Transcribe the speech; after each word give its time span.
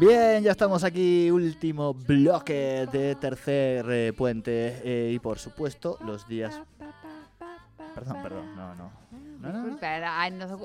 Bien, 0.00 0.42
ya 0.42 0.50
estamos 0.52 0.82
aquí, 0.84 1.30
último 1.30 1.94
bloque 1.94 2.88
de 2.90 3.14
tercer 3.16 3.84
eh, 3.90 4.12
puente 4.16 4.80
eh, 4.84 5.12
y 5.12 5.18
por 5.18 5.38
supuesto 5.38 5.98
los 6.04 6.26
días... 6.26 6.58
Perdón, 7.94 8.22
perdón, 8.22 8.56
no, 8.56 8.74
no. 8.74 8.90
No, 9.40 9.52
no, 9.52 9.58
no. 9.66 9.76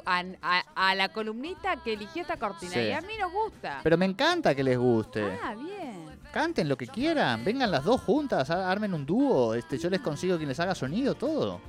A, 0.06 0.24
a- 0.42 0.64
a- 0.76 0.96
la 0.96 1.10
columnista 1.10 1.76
que 1.84 1.94
eligió 1.94 2.22
esta 2.22 2.38
cortina 2.38 2.72
Sí. 2.74 2.80
y 2.80 2.92
a 2.92 3.02
mí 3.02 3.14
nos 3.20 3.32
gusta. 3.34 3.80
Pero 3.84 3.98
me 3.98 4.06
encanta 4.06 4.56
que 4.56 4.64
les 4.64 4.78
guste. 4.78 5.24
Ah, 5.44 5.54
bien. 5.56 6.06
Canten 6.32 6.70
lo 6.70 6.78
que 6.78 6.88
quieran, 6.88 7.44
vengan 7.44 7.72
las 7.72 7.84
dos 7.84 8.02
juntas, 8.02 8.50
armen 8.50 8.94
un 8.94 9.06
dúo, 9.06 9.56
este, 9.56 9.78
yo 9.78 9.90
les 9.90 10.00
consigo 10.02 10.38
quien 10.38 10.48
les 10.50 10.60
haga 10.60 10.76
sonido, 10.76 11.16
todo. 11.16 11.60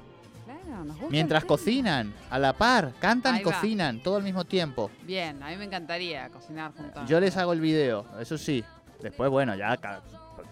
Claro, 0.79 0.85
nos 0.85 0.97
gusta. 0.97 1.11
Mientras 1.11 1.43
el 1.43 1.47
tema. 1.49 1.57
cocinan, 1.59 2.15
a 2.31 2.39
la 2.39 2.53
par, 2.53 2.93
cantan 3.01 3.35
y 3.37 3.39
Ahí 3.39 3.45
va. 3.45 3.53
cocinan, 3.53 4.01
todo 4.03 4.17
al 4.17 4.23
mismo 4.23 4.45
tiempo. 4.45 4.91
Bien, 5.03 5.43
a 5.43 5.49
mí 5.51 5.57
me 5.57 5.65
encantaría 5.65 6.29
cocinar 6.29 6.73
juntos. 6.73 7.09
Yo 7.09 7.19
les 7.21 7.37
hago 7.37 7.53
el 7.53 7.61
video, 7.61 8.05
eso 8.21 8.39
sí. 8.39 8.65
Después, 9.03 9.31
bueno, 9.31 9.55
ya 9.55 9.77
ca- 9.77 10.03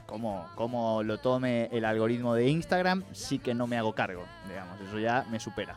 como, 0.06 0.46
como 0.54 1.02
lo 1.02 1.18
tome 1.18 1.68
el 1.72 1.84
algoritmo 1.84 2.34
de 2.34 2.48
Instagram, 2.48 3.02
sí 3.12 3.38
que 3.38 3.54
no 3.54 3.66
me 3.66 3.76
hago 3.76 3.92
cargo, 3.94 4.24
digamos, 4.48 4.80
eso 4.80 4.98
ya 4.98 5.24
me 5.30 5.40
supera. 5.40 5.76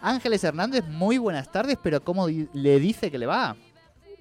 Ángeles 0.00 0.42
Hernández, 0.44 0.84
muy 0.86 1.18
buenas 1.18 1.50
tardes, 1.50 1.76
pero 1.82 2.02
¿cómo 2.02 2.26
di- 2.28 2.48
le 2.52 2.78
dice 2.78 3.10
que 3.10 3.18
le 3.18 3.26
va? 3.26 3.56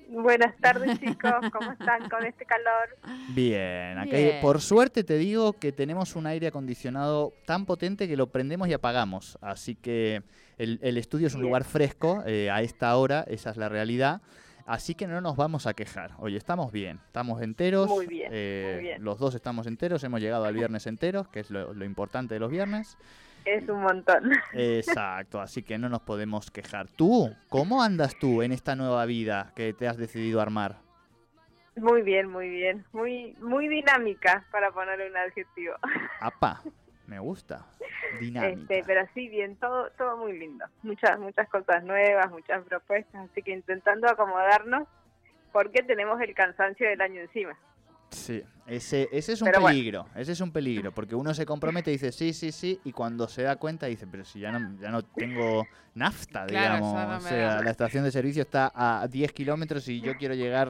Buenas 0.09 0.55
tardes 0.57 0.99
chicos, 0.99 1.33
¿cómo 1.51 1.71
están 1.73 2.09
con 2.09 2.25
este 2.25 2.45
calor? 2.45 2.97
Bien, 3.29 3.97
acá 3.97 4.15
Bien. 4.15 4.41
por 4.41 4.61
suerte 4.61 5.03
te 5.03 5.17
digo 5.17 5.53
que 5.53 5.71
tenemos 5.71 6.15
un 6.15 6.27
aire 6.27 6.47
acondicionado 6.47 7.33
tan 7.45 7.65
potente 7.65 8.07
que 8.07 8.15
lo 8.15 8.27
prendemos 8.27 8.67
y 8.69 8.73
apagamos, 8.73 9.37
así 9.41 9.75
que 9.75 10.23
el, 10.57 10.79
el 10.81 10.97
estudio 10.97 11.27
es 11.27 11.33
un 11.33 11.41
Bien. 11.41 11.49
lugar 11.49 11.65
fresco 11.65 12.23
eh, 12.25 12.49
a 12.49 12.61
esta 12.61 12.95
hora, 12.95 13.25
esa 13.27 13.49
es 13.51 13.57
la 13.57 13.69
realidad. 13.69 14.21
Así 14.65 14.95
que 14.95 15.07
no 15.07 15.21
nos 15.21 15.37
vamos 15.37 15.65
a 15.65 15.73
quejar. 15.73 16.11
Oye, 16.19 16.35
estamos 16.35 16.73
bien, 16.73 16.99
estamos 17.05 17.41
enteros. 17.41 17.87
Muy 17.87 18.05
bien, 18.05 18.29
eh, 18.33 18.71
muy 18.73 18.83
bien. 18.83 19.01
Los 19.01 19.17
dos 19.17 19.33
estamos 19.33 19.65
enteros, 19.65 20.03
hemos 20.03 20.19
llegado 20.19 20.43
al 20.43 20.53
viernes 20.53 20.87
enteros, 20.87 21.29
que 21.29 21.39
es 21.39 21.49
lo, 21.49 21.73
lo 21.73 21.85
importante 21.85 22.33
de 22.33 22.41
los 22.41 22.51
viernes. 22.51 22.97
Es 23.47 23.69
un 23.69 23.81
montón. 23.81 24.31
Exacto, 24.53 25.39
así 25.39 25.63
que 25.63 25.77
no 25.77 25.87
nos 25.87 26.01
podemos 26.01 26.51
quejar. 26.51 26.87
Tú, 26.89 27.33
¿cómo 27.47 27.81
andas 27.81 28.19
tú 28.19 28.41
en 28.41 28.51
esta 28.51 28.75
nueva 28.75 29.05
vida 29.05 29.53
que 29.55 29.71
te 29.71 29.87
has 29.87 29.95
decidido 29.95 30.41
armar? 30.41 30.75
Muy 31.77 32.01
bien, 32.01 32.27
muy 32.29 32.49
bien. 32.49 32.83
Muy 32.91 33.37
muy 33.39 33.69
dinámica, 33.69 34.45
para 34.51 34.71
ponerle 34.71 35.09
un 35.09 35.15
adjetivo. 35.15 35.75
Apa, 36.19 36.61
me 37.05 37.19
gusta. 37.19 37.65
Dinámica. 38.19 38.61
Este, 38.61 38.83
pero 38.85 39.07
sí, 39.13 39.29
bien, 39.29 39.55
todo 39.55 39.91
todo 39.97 40.17
muy 40.17 40.37
lindo. 40.37 40.65
Muchas 40.83 41.17
muchas 41.17 41.47
cosas 41.47 41.85
nuevas, 41.85 42.29
muchas 42.29 42.65
propuestas, 42.65 43.29
así 43.29 43.41
que 43.41 43.53
intentando 43.53 44.09
acomodarnos 44.09 44.89
porque 45.53 45.83
tenemos 45.83 46.19
el 46.19 46.33
cansancio 46.35 46.89
del 46.89 46.99
año 46.99 47.21
encima. 47.21 47.57
Sí, 48.09 48.41
ese, 48.65 49.09
ese 49.11 49.33
es 49.33 49.41
un 49.41 49.45
Pero 49.47 49.61
bueno. 49.61 49.75
peligro, 49.75 50.05
ese 50.15 50.31
es 50.31 50.41
un 50.41 50.51
peligro, 50.51 50.91
porque 50.91 51.15
uno 51.15 51.33
se 51.33 51.45
compromete 51.45 51.89
y 51.91 51.93
dice 51.93 52.11
sí, 52.11 52.33
sí, 52.33 52.51
sí, 52.51 52.79
y 52.83 52.91
cuando 52.91 53.27
se 53.27 53.43
da 53.43 53.55
cuenta 53.57 53.85
dice, 53.85 54.07
pero 54.07 54.23
si 54.25 54.39
ya 54.39 54.51
no, 54.51 54.79
ya 54.81 54.89
no 54.91 55.03
tengo 55.03 55.67
nafta, 55.95 56.45
digamos, 56.45 56.93
no 56.93 57.17
o 57.17 57.21
sea, 57.21 57.61
la 57.61 57.71
estación 57.71 58.03
de 58.03 58.11
servicio 58.11 58.41
está 58.41 58.71
a 58.73 59.07
10 59.07 59.31
kilómetros 59.33 59.87
y 59.87 60.01
yo 60.01 60.15
quiero 60.17 60.35
llegar, 60.35 60.69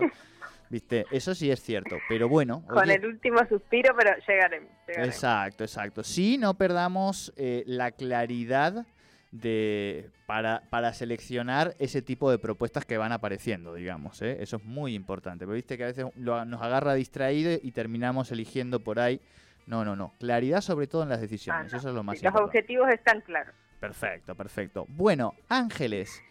viste, 0.69 1.05
eso 1.11 1.33
sí 1.35 1.49
es 1.51 1.61
cierto, 1.61 1.97
pero 2.09 2.27
bueno, 2.27 2.63
Con 2.67 2.79
oye, 2.79 2.95
el 2.95 3.05
último 3.05 3.39
suspiro, 3.47 3.95
pero 3.97 4.11
llegaremos. 4.27 4.71
llegaremos. 4.87 5.15
exacto, 5.15 5.63
exacto, 5.63 6.03
sí, 6.03 6.37
no 6.37 6.55
perdamos 6.55 7.33
eh, 7.35 7.63
la 7.67 7.91
claridad 7.91 8.85
de 9.31 10.09
para, 10.25 10.61
para 10.69 10.93
seleccionar 10.93 11.75
ese 11.79 12.01
tipo 12.01 12.31
de 12.31 12.37
propuestas 12.39 12.85
que 12.85 12.97
van 12.97 13.11
apareciendo, 13.11 13.73
digamos, 13.73 14.21
¿eh? 14.21 14.37
eso 14.41 14.57
es 14.57 14.63
muy 14.65 14.93
importante, 14.95 15.45
porque 15.45 15.55
viste 15.57 15.77
que 15.77 15.83
a 15.83 15.87
veces 15.87 16.05
lo- 16.15 16.43
nos 16.45 16.61
agarra 16.61 16.93
distraído 16.93 17.51
y 17.61 17.71
terminamos 17.71 18.31
eligiendo 18.31 18.79
por 18.79 18.99
ahí. 18.99 19.19
No, 19.65 19.83
no, 19.83 19.95
no. 19.97 20.13
Claridad 20.19 20.61
sobre 20.61 20.87
todo 20.87 21.03
en 21.03 21.09
las 21.09 21.19
decisiones. 21.19 21.65
Ah, 21.67 21.69
no. 21.71 21.77
Eso 21.77 21.89
es 21.89 21.95
lo 21.95 22.03
más 22.03 22.17
Sí, 22.17 22.23
Los 22.23 22.31
importante. 22.31 22.57
objetivos 22.59 22.89
están 22.89 23.21
claros. 23.21 23.53
Perfecto, 23.81 24.33
perfecto. 24.33 24.85
Bueno, 24.89 25.33
Ángeles, 25.49 26.21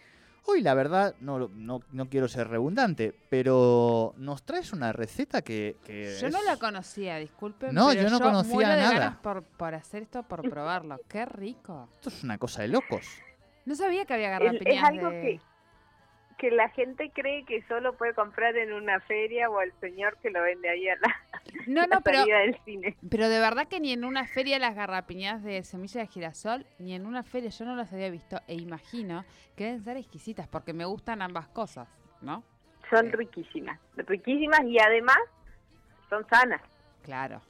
hoy 0.47 0.61
la 0.61 0.73
verdad 0.73 1.15
no, 1.19 1.49
no, 1.49 1.81
no 1.91 2.09
quiero 2.09 2.27
ser 2.27 2.47
redundante, 2.47 3.13
pero 3.29 4.13
nos 4.17 4.43
traes 4.43 4.73
una 4.73 4.91
receta 4.93 5.41
que... 5.41 5.75
que 5.85 6.17
Yo 6.19 6.29
no 6.29 6.41
la 6.43 6.57
conocía, 6.57 7.17
disculpen. 7.17 7.73
No, 7.75 7.89
pero 7.89 8.01
yo 8.03 8.09
no 8.09 8.19
conocía 8.19 8.53
muero 8.53 8.69
de 8.71 8.77
nada. 8.77 8.93
ganas 8.93 9.17
por, 9.17 9.43
por 9.43 9.75
hacer 9.75 10.03
esto, 10.03 10.23
por 10.23 10.49
probarlo. 10.49 10.99
Qué 11.07 11.25
rico. 11.25 11.89
Esto 11.93 12.09
es 12.09 12.23
una 12.23 12.37
cosa 12.37 12.61
de 12.61 12.69
locos. 12.69 13.05
No 13.65 13.75
sabía 13.75 14.05
que 14.05 14.13
había 14.13 14.33
Es, 14.33 14.39
garrapiñas 14.39 14.75
es 14.77 14.83
algo 14.83 15.09
de... 15.09 15.21
que, 15.21 15.41
que 16.37 16.51
la 16.51 16.69
gente 16.69 17.09
cree 17.11 17.43
que 17.45 17.63
solo 17.63 17.93
puede 17.97 18.13
comprar 18.13 18.55
en 18.57 18.71
una 18.73 18.99
feria 19.01 19.49
o 19.49 19.59
el 19.61 19.71
señor 19.79 20.17
que 20.21 20.29
lo 20.29 20.41
vende 20.41 20.69
ahí 20.69 20.87
a 20.87 20.95
la, 20.95 21.15
No, 21.67 21.81
la 21.81 21.87
no, 21.95 22.01
pero, 22.01 22.23
del 22.25 22.55
cine. 22.63 22.95
pero 23.09 23.27
de 23.29 23.39
verdad 23.39 23.67
que 23.67 23.79
ni 23.79 23.91
en 23.93 24.05
una 24.05 24.25
feria 24.27 24.59
las 24.59 24.75
garrapiñas 24.75 25.43
de 25.43 25.63
semilla 25.63 26.01
de 26.01 26.07
girasol, 26.07 26.65
ni 26.79 26.93
en 26.93 27.05
una 27.05 27.23
feria 27.23 27.49
yo 27.49 27.65
no 27.65 27.75
las 27.75 27.91
había 27.91 28.09
visto 28.09 28.39
e 28.47 28.55
imagino 28.55 29.25
que 29.55 29.65
deben 29.65 29.83
ser 29.83 29.97
exquisitas 29.97 30.47
porque 30.47 30.73
me 30.73 30.85
gustan 30.85 31.21
ambas 31.21 31.47
cosas, 31.47 31.87
¿no? 32.21 32.43
Son 32.89 33.05
Sí. 33.05 33.11
riquísimas, 33.11 33.79
riquísimas 33.95 34.61
y 34.65 34.79
además 34.79 35.17
son 36.09 36.25
sanas. 36.29 36.61
Claro. 37.03 37.41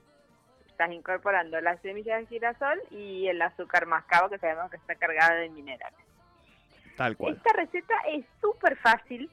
Estás 0.67 0.91
incorporando 0.91 1.59
las 1.61 1.81
semillas 1.81 2.19
de 2.21 2.25
girasol 2.27 2.81
y 2.91 3.27
el 3.27 3.41
azúcar 3.41 3.85
mascabo 3.87 4.29
que 4.29 4.37
sabemos 4.37 4.69
que 4.71 4.77
está 4.77 4.95
cargada 4.95 5.35
de 5.35 5.49
minerales. 5.49 5.99
Tal 6.97 7.15
cual. 7.15 7.35
Esta 7.35 7.53
receta 7.53 7.93
es 8.11 8.25
súper 8.41 8.75
fácil. 8.77 9.29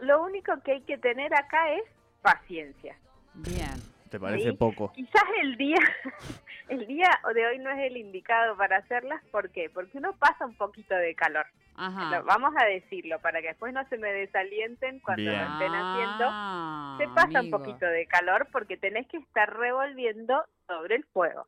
Lo 0.00 0.22
único 0.24 0.52
que 0.64 0.72
hay 0.72 0.80
que 0.82 0.98
tener 0.98 1.32
acá 1.34 1.70
es 1.72 1.82
paciencia. 2.22 2.96
Bien. 3.34 3.70
¿Te 4.10 4.18
parece 4.18 4.50
Sí. 4.50 4.56
poco? 4.56 4.92
Quizás 4.92 5.24
el 5.42 5.56
día, 5.56 5.76
el 6.68 6.86
día 6.86 7.08
de 7.34 7.46
hoy 7.46 7.58
no 7.58 7.70
es 7.70 7.78
el 7.80 7.96
indicado 7.96 8.56
para 8.56 8.78
hacerlas. 8.78 9.22
¿Por 9.30 9.50
qué? 9.50 9.68
Porque 9.70 9.98
uno 9.98 10.14
pasa 10.16 10.46
un 10.46 10.56
poquito 10.56 10.94
de 10.94 11.14
calor. 11.14 11.46
Ajá. 11.76 12.20
Vamos 12.22 12.54
a 12.56 12.64
decirlo 12.66 13.18
para 13.20 13.40
que 13.42 13.48
después 13.48 13.72
no 13.74 13.84
se 13.88 13.98
me 13.98 14.12
desalienten 14.12 15.00
cuando 15.00 15.22
Bien. 15.22 15.34
lo 15.36 15.52
estén 15.54 15.72
haciendo. 15.74 16.24
Ah, 16.30 16.96
Se 17.00 17.08
pasa 17.08 17.38
amigo. 17.40 17.56
un 17.56 17.62
poquito 17.64 17.86
de 17.86 18.06
calor 18.06 18.46
porque 18.52 18.76
tenés 18.76 19.06
que 19.08 19.16
estar 19.16 19.52
revolviendo 19.56 20.44
sobre 20.68 20.94
el 20.96 21.04
fuego. 21.06 21.46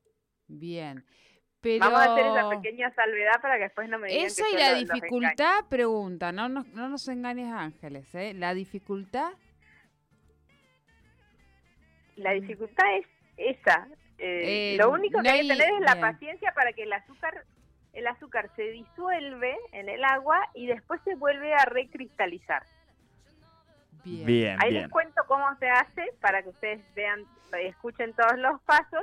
Bien. 0.49 1.05
Pero... 1.61 1.81
Vamos 1.84 2.00
a 2.00 2.12
hacer 2.12 2.27
esa 2.27 2.49
pequeña 2.50 2.94
salvedad 2.94 3.41
para 3.43 3.56
que 3.56 3.62
después 3.65 3.89
no 3.89 3.99
me 3.99 4.09
digan 4.09 4.28
que 4.28 4.50
y 4.50 4.55
la 4.56 4.59
lo- 4.59 4.75
los 4.75 4.83
engaño. 4.83 4.94
dificultad, 4.94 5.65
pregunta, 5.69 6.33
no 6.33 6.49
nos, 6.49 6.67
no 6.69 6.89
nos 6.89 7.09
engañes 7.09 7.53
Ángeles, 7.53 8.15
¿eh? 8.15 8.34
La 8.34 8.55
dificultad, 8.55 9.33
La 12.17 12.33
dificultad 12.33 12.84
es 12.99 13.06
esa. 13.37 13.89
Eh, 14.19 14.75
Eh, 14.75 14.76
lo 14.79 14.91
único 14.91 15.20
que 15.20 15.29
no 15.29 15.35
hay 15.35 15.43
que 15.47 15.55
tener 15.55 15.75
es 15.75 15.81
la 15.81 16.00
paciencia 16.00 16.53
para 16.55 16.73
que 16.73 16.85
el 16.85 16.93
azúcar 16.93 17.44
el 17.93 18.06
azúcar 18.09 18.50
se 18.56 18.62
disuelve 18.73 19.56
en 19.73 19.88
el 19.88 20.05
agua 20.05 20.38
y 20.55 20.67
después 20.67 21.00
se 21.05 21.14
vuelve 21.14 21.55
a 21.55 21.64
recristalizar. 21.64 22.62
bien. 24.05 24.26
Bien, 24.26 24.59
Ahí 24.62 24.70
bien. 24.70 24.82
les 24.82 24.91
cuento 24.93 25.23
cómo 25.26 25.47
se 25.59 25.69
hace 25.70 26.05
para 26.20 26.43
que 26.43 26.50
ustedes 26.50 26.81
vean, 26.94 27.25
escuchen 27.62 28.12
todos 28.12 28.38
los 28.38 28.61
pasos 28.62 29.02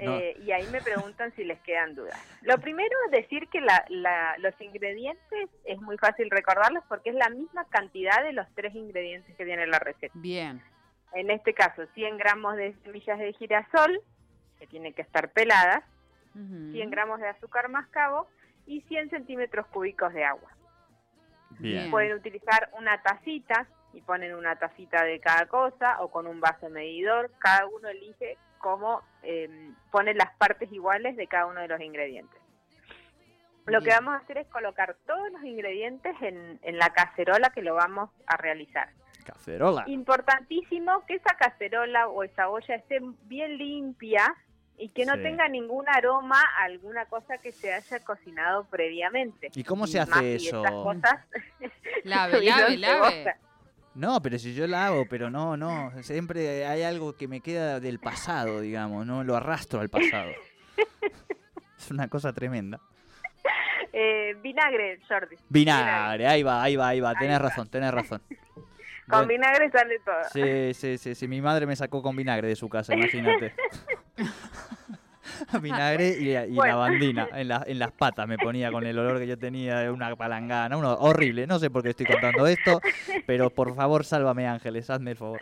No. 0.00 0.16
eh, 0.18 0.36
y 0.40 0.52
ahí 0.52 0.66
me 0.68 0.80
preguntan 0.80 1.32
si 1.34 1.44
les 1.44 1.58
quedan 1.60 1.94
dudas. 1.94 2.18
Lo 2.42 2.58
primero 2.58 2.94
es 3.06 3.10
decir 3.10 3.48
que 3.48 3.60
la- 3.60 3.84
la- 3.88 4.34
los 4.38 4.58
ingredientes 4.60 5.48
es 5.64 5.80
muy 5.80 5.98
fácil 5.98 6.30
recordarlos 6.30 6.84
porque 6.88 7.10
es 7.10 7.16
la 7.16 7.28
misma 7.30 7.64
cantidad 7.68 8.22
de 8.22 8.32
los 8.32 8.46
tres 8.54 8.74
ingredientes 8.74 9.34
que 9.36 9.44
tiene 9.44 9.66
la 9.66 9.78
receta. 9.78 10.12
Bien, 10.16 10.62
En 11.14 11.30
este 11.30 11.54
caso, 11.54 11.86
100 11.94 12.18
gramos 12.18 12.54
de 12.56 12.74
semillas 12.84 13.18
de 13.18 13.32
girasol, 13.32 14.00
que 14.58 14.66
tienen 14.66 14.92
que 14.92 15.00
estar 15.00 15.30
peladas, 15.32 15.82
ujú. 16.34 16.72
100 16.72 16.90
gramos 16.90 17.18
de 17.20 17.28
azúcar 17.28 17.70
mascabo 17.70 18.28
y 18.66 18.82
100 18.82 19.08
centímetros 19.08 19.66
cúbicos 19.68 20.12
de 20.12 20.24
agua. 20.26 20.50
Bien. 21.58 21.90
Pueden 21.90 22.12
utilizar 22.12 22.68
una 22.78 23.00
tacita 23.02 23.66
y 23.94 24.02
ponen 24.02 24.34
una 24.34 24.56
tacita 24.56 25.02
de 25.04 25.18
cada 25.18 25.46
cosa 25.46 26.00
o 26.02 26.10
con 26.10 26.26
un 26.26 26.40
vaso 26.40 26.68
medidor. 26.68 27.30
Cada 27.38 27.66
uno 27.66 27.88
elige 27.88 28.36
cómo 28.58 29.02
eh, 29.22 29.70
pone 29.90 30.14
las 30.14 30.30
partes 30.36 30.70
iguales 30.72 31.16
de 31.16 31.26
cada 31.26 31.46
uno 31.46 31.60
de 31.60 31.68
los 31.68 31.80
ingredientes. 31.80 32.40
Lo 33.66 33.82
que 33.82 33.90
vamos 33.90 34.14
a 34.14 34.18
hacer 34.18 34.38
es 34.38 34.46
colocar 34.46 34.96
todos 35.06 35.30
los 35.30 35.44
ingredientes 35.44 36.14
en, 36.22 36.58
en 36.62 36.78
la 36.78 36.90
cacerola 36.90 37.50
que 37.50 37.60
lo 37.60 37.74
vamos 37.74 38.08
a 38.26 38.36
realizar. 38.38 38.88
Cacerola. 39.26 39.84
Importantísimo 39.88 41.04
que 41.04 41.16
esa 41.16 41.36
cacerola 41.36 42.08
o 42.08 42.22
esa 42.22 42.48
olla 42.48 42.74
esté 42.76 42.98
bien 43.24 43.58
limpia 43.58 44.34
y 44.78 44.88
que 44.88 45.04
no 45.04 45.16
Sí. 45.16 45.22
tenga 45.22 45.48
ningún 45.48 45.86
aroma 45.86 46.40
a 46.58 46.64
alguna 46.64 47.04
cosa 47.06 47.36
que 47.36 47.52
se 47.52 47.74
haya 47.74 48.00
cocinado 48.04 48.64
previamente. 48.70 49.50
¿Y 49.54 49.64
cómo 49.64 49.86
se 49.86 49.98
Y 49.98 50.00
hace 50.00 50.10
más 50.12 50.22
eso? 50.24 50.64
estas 50.64 50.72
cosas 50.72 51.26
Lave, 52.04 52.40
lave, 52.42 52.76
lave. 52.78 53.34
No, 53.98 54.22
pero 54.22 54.38
si 54.38 54.54
yo 54.54 54.68
la 54.68 54.86
hago, 54.86 55.06
pero 55.10 55.28
no, 55.28 55.56
no. 55.56 55.90
Siempre 56.02 56.64
hay 56.64 56.82
algo 56.82 57.16
que 57.16 57.26
me 57.26 57.40
queda 57.40 57.80
del 57.80 57.98
pasado, 57.98 58.60
digamos, 58.60 59.04
no 59.04 59.24
lo 59.24 59.34
arrastro 59.34 59.80
al 59.80 59.88
pasado. 59.88 60.30
Es 61.78 61.92
una 61.92 62.08
cosa 62.08 62.32
tremenda. 62.32 62.80
Eh, 63.92 64.34
vinagre, 64.42 64.98
Jordi. 65.08 65.36
Vinagre, 65.48 66.26
ahí 66.26 66.42
va, 66.42 66.62
ahí 66.62 66.74
va, 66.76 66.88
ahí 66.88 67.00
va. 67.00 67.10
Ahí 67.10 67.16
Tenés 67.20 67.36
va. 67.36 67.48
razón, 67.48 67.68
tenés 67.68 67.92
razón. 67.92 68.20
Con 69.08 69.26
vinagre 69.26 69.70
sale 69.70 69.98
todo. 70.04 70.16
sí, 70.32 70.74
sí, 70.74 70.98
sí, 70.98 71.14
sí. 71.14 71.28
Mi 71.28 71.40
madre 71.40 71.66
me 71.66 71.74
sacó 71.74 72.02
con 72.02 72.14
vinagre 72.14 72.48
de 72.48 72.56
su 72.56 72.68
casa, 72.68 72.94
imagínate. 72.96 73.54
vinagre 75.62 76.08
y, 76.18 76.36
y 76.36 76.54
Bueno. 76.54 76.72
lavandina 76.74 77.28
en, 77.32 77.48
la- 77.48 77.64
en 77.66 77.78
las 77.78 77.92
patas 77.92 78.26
me 78.26 78.38
ponía 78.38 78.70
con 78.72 78.84
el 78.86 78.98
olor 78.98 79.18
que 79.18 79.26
yo 79.26 79.38
tenía 79.38 79.78
de 79.80 79.90
una 79.90 80.14
palangana. 80.16 80.76
Uno, 80.76 80.94
horrible, 80.94 81.46
no 81.46 81.58
sé 81.58 81.70
por 81.70 81.82
qué 81.82 81.90
estoy 81.90 82.06
contando 82.06 82.46
esto, 82.46 82.80
pero 83.26 83.50
por 83.50 83.74
favor, 83.74 84.04
sálvame 84.04 84.46
Ángeles, 84.46 84.88
hazme 84.90 85.12
el 85.12 85.16
favor. 85.16 85.40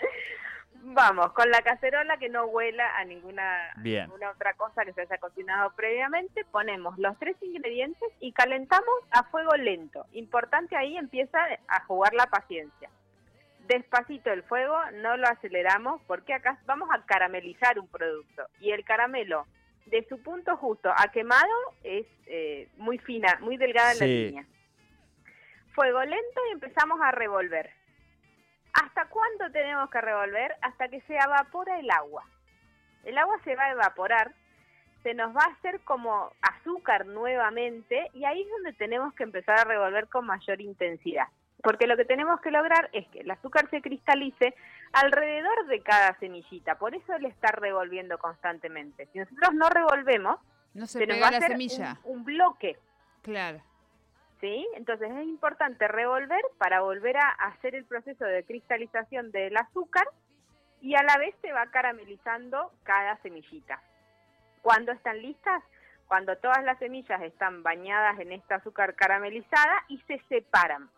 Vamos, 0.89 1.33
con 1.33 1.51
la 1.51 1.61
cacerola 1.61 2.17
que 2.17 2.29
no 2.31 2.47
huela 2.47 2.97
a 2.97 3.05
ninguna, 3.05 3.59
Bien. 3.79 4.05
ninguna 4.07 4.31
otra 4.31 4.55
cosa 4.55 4.83
que 4.85 4.93
se 4.95 5.03
haya 5.03 5.19
cocinado 5.19 5.71
previamente, 5.77 6.45
ponemos 6.51 6.97
los 6.99 7.19
tres 7.19 7.37
ingredientes 7.43 8.09
y 8.21 8.33
calentamos 8.33 8.95
a 9.11 9.25
fuego 9.25 9.55
lento. 9.57 10.07
Importante 10.13 10.75
ahí 10.77 10.97
empieza 10.97 11.39
a 11.69 11.85
jugar 11.85 12.15
la 12.15 12.27
paciencia. 12.27 12.89
Despacito 13.69 14.31
el 14.33 14.45
fuego, 14.45 14.77
no 15.03 15.17
lo 15.17 15.27
aceleramos 15.27 16.01
porque 16.07 16.33
acá 16.33 16.57
vamos 16.67 16.89
a 16.93 17.05
caramelizar 17.05 17.79
un 17.81 17.89
producto 17.89 18.45
y 18.61 18.71
el 18.71 18.85
caramelo 18.85 19.45
de 19.87 20.05
su 20.09 20.23
punto 20.23 20.57
justo 20.57 20.91
a 20.91 21.09
quemado 21.13 21.55
es 21.83 22.07
eh, 22.27 22.69
muy 22.77 22.99
fina, 22.99 23.39
muy 23.41 23.57
delgada 23.57 23.93
en 23.93 23.99
la 23.99 24.07
línea. 24.07 24.47
Fuego 25.75 26.03
lento 26.03 26.41
y 26.49 26.53
empezamos 26.53 27.01
a 27.01 27.13
revolver. 27.13 27.71
¿Hasta 28.73 29.09
cuándo 29.09 29.51
tenemos 29.53 29.89
que 29.91 30.01
revolver? 30.01 30.55
Hasta 30.63 30.89
que 30.89 31.01
se 31.03 31.17
evapora 31.17 31.79
el 31.79 31.91
agua. 31.91 32.25
El 33.05 33.17
agua 33.17 33.39
se 33.45 33.55
va 33.55 33.65
a 33.65 33.73
evaporar, 33.73 34.35
se 35.03 35.15
nos 35.15 35.35
va 35.35 35.43
a 35.43 35.53
hacer 35.53 35.81
como 35.81 36.33
azúcar 36.43 37.07
nuevamente 37.07 38.11
y 38.13 38.25
ahí 38.25 38.43
es 38.43 38.51
donde 38.51 38.73
tenemos 38.73 39.15
que 39.15 39.23
empezar 39.23 39.61
a 39.61 39.65
revolver 39.65 40.09
con 40.09 40.27
mayor 40.27 40.61
intensidad. 40.61 41.29
Porque 41.63 41.87
lo 41.87 41.97
que 41.97 42.05
tenemos 42.05 42.41
que 42.41 42.51
lograr 42.51 42.91
es 42.93 43.09
que 43.09 43.21
el 43.21 43.31
azúcar 43.31 43.69
se 43.71 43.81
cristalice 43.81 44.55
alrededor 44.93 45.67
de 45.67 45.81
cada 45.81 46.15
semillita, 46.19 46.77
por 46.79 46.95
eso 46.95 47.17
le 47.19 47.29
está 47.29 47.49
revolviendo 47.53 48.19
constantemente. 48.19 49.07
Si 49.13 49.19
nosotros 49.19 49.55
no 49.55 49.69
revolvemos, 49.71 50.39
No 50.75 50.87
se 50.87 50.99
se 51.01 51.07
nos 51.07 51.17
va 51.17 51.19
pega 51.19 51.29
a 51.29 51.31
la 51.33 51.37
hacer 51.39 51.51
semilla. 51.53 51.97
un- 52.05 52.19
un 52.19 52.25
bloque 52.25 52.79
Claro. 53.23 53.61
¿sí? 54.41 54.69
Entonces 54.77 55.11
es 55.11 55.25
importante 55.27 55.89
revolver 55.89 56.43
para 56.59 56.83
volver 56.83 57.17
a 57.17 57.31
hacer 57.31 57.75
el 57.75 57.85
proceso 57.87 58.25
de 58.25 58.45
cristalización 58.45 59.33
del 59.33 59.57
azúcar 59.57 60.07
y 60.83 60.95
a 60.95 61.03
la 61.03 61.17
vez 61.17 61.35
se 61.41 61.53
va 61.53 61.67
caramelizando 61.71 62.71
cada 62.85 63.17
semillita. 63.23 63.81
¿Cuándo 64.63 64.93
están 64.93 65.21
listas? 65.23 65.63
Cuando 66.07 66.37
todas 66.37 66.63
las 66.65 66.79
semillas 66.79 67.21
están 67.23 67.63
bañadas 67.63 68.21
en 68.21 68.31
esta 68.31 68.57
azúcar 68.57 68.95
caramelizada 68.95 69.83
y 69.89 69.99
se 70.07 70.21
separan. 70.29 70.91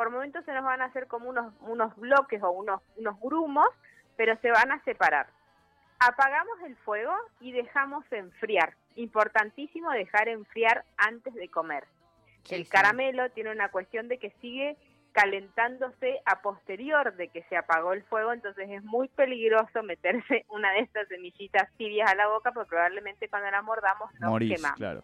Por 0.00 0.08
momentos 0.08 0.42
se 0.46 0.54
nos 0.54 0.64
van 0.64 0.80
a 0.80 0.86
hacer 0.86 1.08
como 1.08 1.28
unos, 1.28 1.52
unos 1.60 1.94
bloques 1.96 2.42
o 2.42 2.50
unos, 2.52 2.80
unos 2.96 3.20
grumos, 3.20 3.68
pero 4.16 4.34
se 4.40 4.50
van 4.50 4.72
a 4.72 4.82
separar. 4.82 5.26
Apagamos 5.98 6.58
el 6.64 6.74
fuego 6.76 7.12
y 7.38 7.52
dejamos 7.52 8.10
enfriar. 8.10 8.72
Importantísimo 8.96 9.90
dejar 9.90 10.28
enfriar 10.30 10.86
antes 10.96 11.34
de 11.34 11.50
comer. 11.50 11.84
Sí, 12.44 12.54
El 12.54 12.64
sí. 12.64 12.70
caramelo 12.70 13.28
tiene 13.32 13.50
una 13.52 13.68
cuestión 13.68 14.08
de 14.08 14.16
que 14.16 14.30
sigue 14.40 14.78
calentándose 15.12 16.22
a 16.24 16.40
posterior 16.40 17.14
de 17.16 17.28
que 17.28 17.42
se 17.50 17.58
apagó 17.58 17.92
el 17.92 18.02
fuego, 18.04 18.32
entonces 18.32 18.70
es 18.70 18.82
muy 18.82 19.08
peligroso 19.08 19.82
meterse 19.82 20.46
una 20.48 20.72
de 20.72 20.78
estas 20.78 21.08
semillitas 21.08 21.70
tibias 21.76 22.10
a 22.10 22.14
la 22.14 22.26
boca, 22.26 22.52
porque 22.52 22.70
probablemente 22.70 23.28
cuando 23.28 23.50
la 23.50 23.60
mordamos 23.60 24.10
nos 24.18 24.30
Morís, 24.30 24.54
quemamos. 24.56 24.78
claro. 24.78 25.02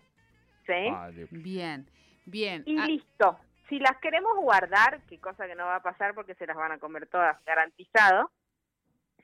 ¿sí? 0.67 0.89
Ah, 0.91 1.11
Dios. 1.13 1.29
Bien, 1.33 1.87
bien. 2.25 2.63
Y 2.65 2.79
Ah, 2.79 2.87
listo. 2.87 3.39
Si 3.69 3.79
las 3.79 3.97
queremos 3.99 4.37
guardar, 4.37 5.01
que 5.09 5.19
cosa 5.19 5.47
que 5.47 5.55
no 5.55 5.67
va 5.67 5.77
a 5.77 5.83
pasar 5.83 6.15
porque 6.15 6.35
se 6.35 6.47
las 6.47 6.57
van 6.57 6.73
a 6.73 6.79
comer 6.79 7.07
todas, 7.09 7.43
garantizado, 7.45 8.31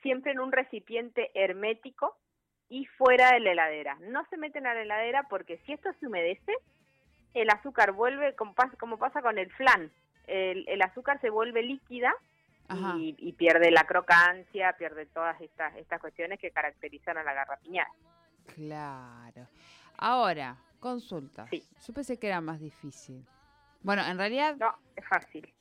siempre 0.03 0.33
en 0.33 0.41
un 0.41 0.51
recipiente 0.51 1.31
hermético 1.35 2.17
y 2.69 2.87
fuera 2.87 3.33
de 3.33 3.41
la 3.41 3.53
heladera. 3.53 3.97
No 4.01 4.27
se 4.31 4.37
meten 4.37 4.67
a 4.67 4.75
la 4.75 4.83
heladera 4.83 5.25
porque 5.29 5.59
si 5.59 5.73
esto 5.73 5.91
se 6.01 6.07
humedece, 6.07 6.53
el 7.35 7.51
azúcar 7.51 7.93
vuelve, 7.93 8.35
como 8.35 8.55
pasa, 8.55 8.77
como 8.77 8.99
pasa 8.99 9.23
con 9.23 9.39
el 9.39 9.51
flan, 9.53 9.93
el, 10.27 10.69
el 10.69 10.83
azúcar 10.83 11.21
se 11.21 11.31
vuelve 11.31 11.63
líquida 11.63 12.15
y 12.97 13.33
pierde 13.35 13.71
la 13.71 13.85
crocancia, 13.85 14.73
pierde 14.79 15.05
todas 15.07 15.39
estas, 15.41 15.77
estas 15.77 16.01
cuestiones 16.01 16.39
que 16.41 16.51
caracterizan 16.51 17.19
a 17.19 17.23
la 17.23 17.35
garrapiñada. 17.35 17.91
Claro. 18.55 19.47
Ahora, 19.99 20.57
consulta. 20.81 21.47
Sí. 21.49 21.63
Yo 21.87 21.93
pensé 21.93 22.19
que 22.19 22.29
era 22.29 22.41
más 22.41 22.61
difícil. 22.61 23.27
Bueno, 23.83 24.03
en 24.07 24.19
realidad, 24.19 24.57
No, 24.59 24.75
es 24.97 25.07
fácil. 25.07 25.53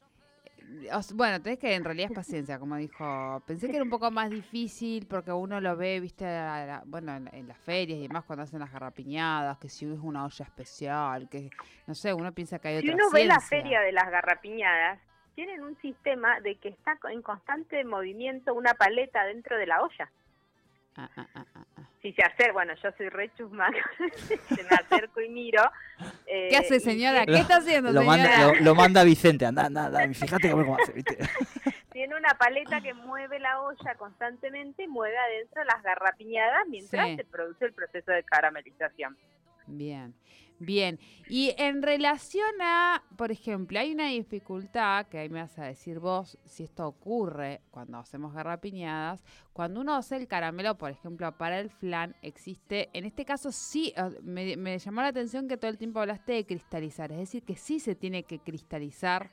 os- 0.93 1.13
bueno, 1.13 1.41
tenés 1.41 1.59
que 1.59 1.73
en 1.75 1.83
realidad 1.83 2.11
es 2.11 2.15
paciencia, 2.15 2.59
como 2.59 2.75
dijo. 2.77 3.41
Pensé 3.47 3.67
que 3.67 3.75
era 3.75 3.83
un 3.83 3.89
poco 3.89 4.09
más 4.11 4.29
difícil 4.29 5.05
porque 5.07 5.31
uno 5.31 5.59
lo 5.59 5.75
ve, 5.75 5.99
viste, 5.99 6.25
a 6.25 6.65
la- 6.65 6.83
bueno, 6.85 7.15
en, 7.15 7.29
en 7.33 7.47
las 7.47 7.57
ferias 7.57 7.99
y 7.99 8.07
demás 8.07 8.23
cuando 8.25 8.43
hacen 8.43 8.59
las 8.59 8.71
garrapiñadas, 8.71 9.57
que 9.57 9.69
si 9.69 9.85
es 9.91 9.99
una 9.99 10.23
olla 10.25 10.45
especial, 10.45 11.27
que 11.29 11.49
no 11.87 11.95
sé, 11.95 12.13
uno 12.13 12.31
piensa 12.31 12.59
que 12.59 12.69
hay 12.69 12.81
Si 12.81 12.89
otra 12.89 12.95
uno 12.95 13.09
ve 13.11 13.25
la 13.25 13.39
feria 13.39 13.81
de 13.81 13.91
las 13.91 14.09
garrapiñadas, 14.09 14.99
tienen 15.35 15.63
un 15.63 15.75
sistema 15.81 16.39
de 16.41 16.55
que 16.57 16.69
está 16.69 16.97
en 17.11 17.21
constante 17.21 17.83
movimiento 17.83 18.53
una 18.53 18.73
paleta 18.73 19.23
dentro 19.25 19.57
de 19.57 19.65
la 19.65 19.81
olla. 19.81 20.11
Ah, 20.95 21.09
ah, 21.17 21.27
ah, 21.35 21.45
ah, 21.55 21.65
ah. 21.77 21.80
Si 22.01 22.11
se 22.13 22.23
acerca, 22.23 22.53
bueno, 22.53 22.73
yo 22.81 22.89
soy 22.97 23.09
re 23.09 23.29
chusma, 23.37 23.69
se 24.49 24.63
me 24.63 24.69
acerco 24.69 25.21
y 25.21 25.29
miro. 25.29 25.61
eh, 26.25 26.47
¿Qué 26.49 26.57
hace, 26.57 26.79
señora? 26.79 27.19
tiene- 27.25 27.33
¿Qué 27.33 27.41
está 27.41 27.57
haciendo, 27.57 27.91
Lo 27.91 28.01
señora? 28.01 28.17
manda, 28.23 28.53
lo, 28.53 28.59
lo 28.61 28.75
manda 28.75 29.03
Vicente, 29.03 29.45
anda, 29.45 29.65
anda, 29.67 29.85
anda, 29.85 30.07
fíjate 30.13 30.49
cómo 30.51 30.77
hace, 30.77 30.93
¿viste? 30.93 31.17
Tiene 31.91 32.15
una 32.15 32.29
paleta 32.39 32.81
que 32.81 32.93
mueve 32.93 33.37
la 33.39 33.61
olla 33.61 33.95
constantemente 33.97 34.83
y 34.83 34.87
mueve 34.87 35.15
adentro 35.17 35.63
las 35.65 35.83
garrapiñadas 35.83 36.65
mientras 36.69 37.05
Sí. 37.09 37.15
se 37.17 37.25
produce 37.25 37.65
el 37.65 37.73
proceso 37.73 38.11
de 38.11 38.23
caramelización. 38.23 39.15
Bien, 39.67 40.13
bien. 40.59 40.99
Y 41.29 41.53
en 41.57 41.81
relación 41.81 42.49
a, 42.61 43.03
por 43.17 43.31
ejemplo, 43.31 43.79
hay 43.79 43.93
una 43.93 44.07
dificultad 44.07 45.07
que 45.07 45.19
ahí 45.19 45.29
me 45.29 45.41
vas 45.41 45.57
a 45.59 45.65
decir 45.65 45.99
vos 45.99 46.37
si 46.45 46.63
esto 46.63 46.87
ocurre 46.87 47.61
cuando 47.71 47.97
hacemos 47.97 48.33
garrapiñadas. 48.33 49.23
Cuando 49.53 49.81
uno 49.81 49.95
hace 49.95 50.17
el 50.17 50.27
caramelo, 50.27 50.77
por 50.77 50.91
ejemplo, 50.91 51.31
para 51.37 51.59
el 51.59 51.69
flan, 51.69 52.15
existe, 52.21 52.89
en 52.93 53.05
este 53.05 53.25
caso 53.25 53.51
sí, 53.51 53.93
eh, 53.95 54.09
me, 54.23 54.57
me 54.57 54.77
llamó 54.79 55.01
la 55.01 55.07
atención 55.07 55.47
que 55.47 55.57
todo 55.57 55.71
el 55.71 55.77
tiempo 55.77 55.99
hablaste 55.99 56.33
de 56.33 56.45
cristalizar, 56.45 57.11
es 57.11 57.19
decir, 57.19 57.43
que 57.43 57.55
sí 57.55 57.79
se 57.79 57.95
tiene 57.95 58.23
que 58.23 58.39
cristalizar 58.39 59.29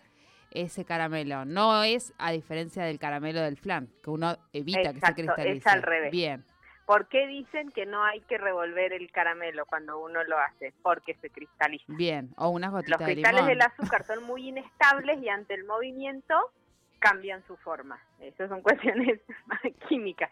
ese 0.51 0.85
caramelo. 0.85 1.45
No 1.45 1.83
es 1.85 2.15
a 2.19 2.33
diferencia 2.33 2.83
del 2.85 2.99
caramelo 2.99 3.41
del 3.43 3.57
flan, 3.59 3.91
que 4.03 4.11
uno 4.11 4.37
evita 4.53 4.95
que 4.95 5.01
se 5.01 5.11
Exacto, 5.11 5.23
es 5.23 5.27
cristalice. 5.35 5.69
al 5.69 5.83
revés. 5.83 6.11
Bien, 6.11 6.45
¿Por 6.89 7.07
qué 7.09 7.27
dicen 7.27 7.71
que 7.71 7.85
no 7.85 8.03
hay 8.03 8.23
que 8.23 8.39
revolver 8.39 8.95
el 8.95 9.13
caramelo 9.13 9.67
cuando 9.67 9.99
uno 9.99 10.25
lo 10.25 10.39
hace? 10.39 10.73
Porque 10.83 11.13
se 11.17 11.29
cristaliza. 11.29 11.85
bien. 11.89 12.31
O 12.39 12.49
unas 12.49 12.73
Los 12.73 12.81
gotitas 12.81 13.01
de 13.01 13.13
cristales 13.13 13.43
limón. 13.43 13.49
del 13.59 13.61
azúcar 13.61 14.05
son 14.05 14.25
muy 14.25 14.49
inestables 14.49 15.23
y 15.23 15.29
ante 15.29 15.53
el 15.53 15.65
movimiento 15.65 16.35
cambian 16.99 17.47
su 17.47 17.59
forma. 17.59 18.01
Esas 18.21 18.49
son 18.49 18.63
cuestiones 18.97 19.21
químicas. 19.87 20.31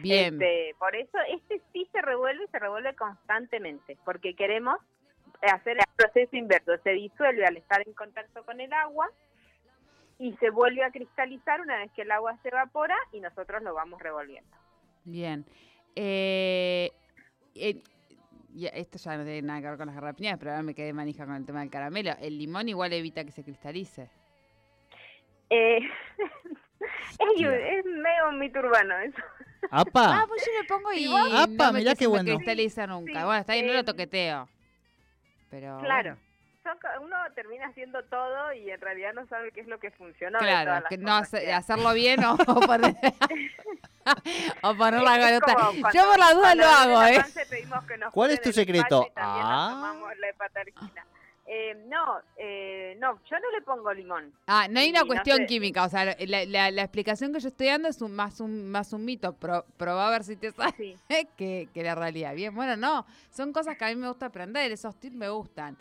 Bien. 0.00 0.32
Este, 0.32 0.74
por 0.78 0.96
eso 0.96 1.18
este 1.28 1.60
sí 1.74 1.86
se 1.92 2.00
revuelve 2.00 2.44
y 2.44 2.48
se 2.48 2.58
revuelve 2.58 2.96
constantemente, 2.96 3.98
porque 4.06 4.34
queremos 4.34 4.78
hacer 5.42 5.76
el 5.76 5.84
proceso 5.94 6.34
inverso. 6.36 6.72
Se 6.84 6.90
disuelve 6.92 7.44
al 7.44 7.58
estar 7.58 7.86
en 7.86 7.92
contacto 7.92 8.46
con 8.46 8.62
el 8.62 8.72
agua 8.72 9.10
y 10.18 10.34
se 10.38 10.48
vuelve 10.48 10.82
a 10.84 10.90
cristalizar 10.90 11.60
una 11.60 11.76
vez 11.76 11.92
que 11.92 12.00
el 12.00 12.10
agua 12.12 12.34
se 12.42 12.48
evapora 12.48 12.96
y 13.12 13.20
nosotros 13.20 13.62
lo 13.62 13.74
vamos 13.74 14.00
revolviendo. 14.00 14.56
Bien. 15.04 15.44
Eh, 16.00 16.92
eh, 17.56 17.82
ya, 18.54 18.68
esto 18.68 18.98
ya 18.98 19.16
no 19.16 19.24
tiene 19.24 19.42
nada 19.42 19.60
que 19.60 19.66
ver 19.68 19.76
con 19.78 19.86
las 19.86 19.96
garrapiñadas, 19.96 20.38
pero 20.38 20.52
ahora 20.52 20.62
me 20.62 20.72
quedé 20.74 20.92
manija 20.92 21.26
con 21.26 21.34
el 21.34 21.44
tema 21.44 21.58
del 21.60 21.70
caramelo. 21.70 22.12
El 22.20 22.38
limón 22.38 22.68
igual 22.68 22.92
evita 22.92 23.24
que 23.24 23.32
se 23.32 23.42
cristalice. 23.42 24.08
Eh, 25.50 25.78
es, 27.18 27.40
es 27.40 27.84
medio 27.84 28.28
un 28.28 28.38
mito 28.38 28.60
urbano 28.60 28.96
eso. 28.98 29.18
¡Apa! 29.72 30.20
Ah, 30.20 30.24
pues 30.28 30.46
yo 30.46 30.52
le 30.62 30.68
pongo 30.68 30.92
y 30.92 31.06
Apa, 31.06 31.66
no 31.66 31.72
me, 31.72 31.78
mirá 31.80 31.92
que 31.94 31.98
qué 32.00 32.06
bueno. 32.06 32.36
cristaliza 32.36 32.86
nunca. 32.86 33.12
Sí, 33.20 33.24
Bueno, 33.26 33.40
está 33.40 33.54
bien, 33.54 33.66
no 33.66 33.72
lo 33.72 33.84
toqueteo. 33.84 34.48
Pero 35.50 35.78
Claro. 35.80 36.10
bueno. 36.14 36.27
Son 36.68 37.02
uno 37.04 37.16
termina 37.34 37.66
haciendo 37.68 38.02
todo 38.04 38.52
y 38.52 38.70
en 38.70 38.80
realidad 38.80 39.12
no 39.14 39.26
sabe 39.26 39.52
qué 39.52 39.60
es 39.60 39.66
lo 39.68 39.78
que 39.80 39.90
funcionó. 39.92 40.38
de 40.38 40.44
Claro, 40.44 40.84
que 40.88 40.98
no 40.98 41.14
hace- 41.16 41.52
hacerlo 41.52 41.92
bien 41.94 42.22
o, 42.24 42.34
o 42.34 42.36
poner, 42.66 42.94
o 44.62 44.74
poner 44.74 45.02
la 45.02 45.16
garota. 45.18 45.54
Yo 45.94 46.06
por 46.10 46.18
la 46.18 46.34
duda 46.34 46.54
lo 46.54 46.66
hago, 46.66 47.02
¿eh? 47.04 47.22
¿Cuál 48.12 48.30
es 48.32 48.40
tu 48.42 48.52
secreto? 48.52 49.06
Ah. 49.16 49.68
tomamos 49.72 50.16
la 50.18 50.28
hepatargina. 50.28 51.04
Eh, 51.50 51.82
no, 51.86 52.18
eh, 52.36 52.94
no, 53.00 53.18
yo 53.24 53.38
no 53.40 53.50
le 53.52 53.62
pongo 53.62 53.90
limón. 53.94 54.30
Ah, 54.46 54.66
no 54.68 54.80
hay 54.80 54.88
Y 54.88 54.90
una 54.90 55.00
no 55.00 55.06
cuestión 55.06 55.38
sé. 55.38 55.46
química, 55.46 55.84
o 55.84 55.88
sea, 55.88 56.04
la, 56.04 56.44
la- 56.44 56.70
la 56.70 56.82
explicación 56.82 57.32
que 57.32 57.40
yo 57.40 57.48
estoy 57.48 57.68
dando 57.68 57.88
es 57.88 58.02
un, 58.02 58.14
más, 58.14 58.40
un, 58.40 58.70
más 58.70 58.92
un 58.92 59.02
mito, 59.06 59.32
pro, 59.32 59.64
probá 59.78 60.08
a 60.08 60.10
ver 60.10 60.24
si 60.24 60.36
te 60.36 60.52
sale 60.52 60.74
Sí. 60.76 60.94
que, 61.38 61.68
que 61.72 61.82
la 61.82 61.94
realidad. 61.94 62.34
Bien, 62.34 62.54
bueno, 62.54 62.76
no, 62.76 63.06
son 63.30 63.54
cosas 63.54 63.78
que 63.78 63.84
a 63.86 63.88
mí 63.88 63.94
me 63.96 64.08
gusta 64.08 64.26
aprender, 64.26 64.70
esos 64.72 64.94
tips 65.00 65.16
me 65.16 65.30
gustan. 65.30 65.78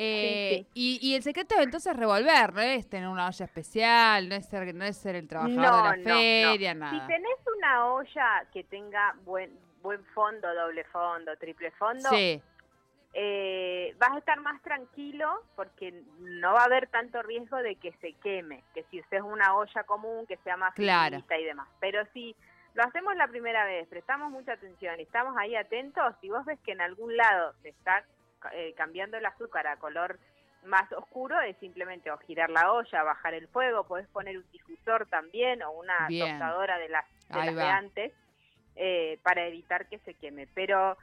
Eh, 0.00 0.64
Y, 0.74 0.98
y 1.02 1.14
el 1.16 1.22
secreto 1.22 1.54
es 1.56 1.62
entonces 1.62 1.96
revolver, 1.96 2.52
no 2.54 2.60
es 2.60 2.88
tener 2.88 3.08
una 3.08 3.26
olla 3.26 3.44
especial, 3.44 4.28
no 4.28 4.34
es 4.36 4.46
ser, 4.46 4.72
no 4.74 4.84
es 4.84 4.96
ser 4.96 5.16
el 5.16 5.26
trabajador 5.26 5.56
No, 5.56 5.76
de 5.76 5.82
la 5.82 5.96
no, 5.96 6.04
feria, 6.04 6.72
Si 6.72 6.78
nada. 6.78 7.06
tenés 7.08 7.38
una 7.56 7.86
olla 7.92 8.46
que 8.52 8.62
tenga 8.64 9.14
buen 9.24 9.58
buen 9.82 10.04
fondo, 10.06 10.52
doble 10.54 10.84
fondo, 10.84 11.36
triple 11.36 11.70
fondo, 11.72 12.08
Sí, 12.10 12.42
eh, 13.14 13.94
vas 13.98 14.10
a 14.10 14.18
estar 14.18 14.38
más 14.40 14.60
tranquilo 14.62 15.42
porque 15.56 16.02
no 16.18 16.52
va 16.52 16.60
a 16.62 16.64
haber 16.64 16.88
tanto 16.88 17.22
riesgo 17.22 17.56
de 17.58 17.76
que 17.76 17.92
se 18.00 18.12
queme, 18.14 18.62
que 18.74 18.84
si 18.90 19.00
usted 19.00 19.18
es 19.18 19.22
una 19.22 19.56
olla 19.56 19.84
común, 19.84 20.26
que 20.26 20.36
sea 20.38 20.56
más 20.56 20.74
Claro. 20.74 21.24
y 21.40 21.44
demás. 21.44 21.68
Pero 21.80 22.04
si 22.12 22.36
lo 22.74 22.84
hacemos 22.84 23.16
la 23.16 23.28
primera 23.28 23.64
vez, 23.64 23.88
prestamos 23.88 24.30
mucha 24.30 24.52
atención 24.52 24.98
y 25.00 25.04
estamos 25.04 25.36
ahí 25.38 25.56
atentos, 25.56 26.14
si 26.20 26.28
vos 26.28 26.44
ves 26.44 26.58
que 26.64 26.72
en 26.72 26.80
algún 26.80 27.16
lado 27.16 27.54
se 27.62 27.70
está 27.70 28.04
eh, 28.52 28.74
cambiando 28.76 29.16
el 29.16 29.26
azúcar 29.26 29.66
a 29.66 29.76
color 29.76 30.18
más 30.64 30.90
oscuro, 30.92 31.40
es 31.40 31.56
simplemente 31.58 32.10
o 32.10 32.18
girar 32.18 32.50
la 32.50 32.72
olla, 32.72 33.02
bajar 33.02 33.34
el 33.34 33.48
fuego, 33.48 33.84
podés 33.84 34.08
poner 34.08 34.38
un 34.38 34.50
difusor 34.50 35.06
también 35.06 35.62
o 35.62 35.70
una 35.70 36.06
Bien. 36.08 36.30
tostadora 36.30 36.78
de 36.78 36.88
las, 36.88 37.04
de, 37.28 37.52
las 37.52 37.58
antes 37.58 38.12
eh, 38.76 39.18
para 39.22 39.46
evitar 39.46 39.86
que 39.88 39.98
se 40.00 40.14
queme. 40.14 40.46
Pero 40.54 40.96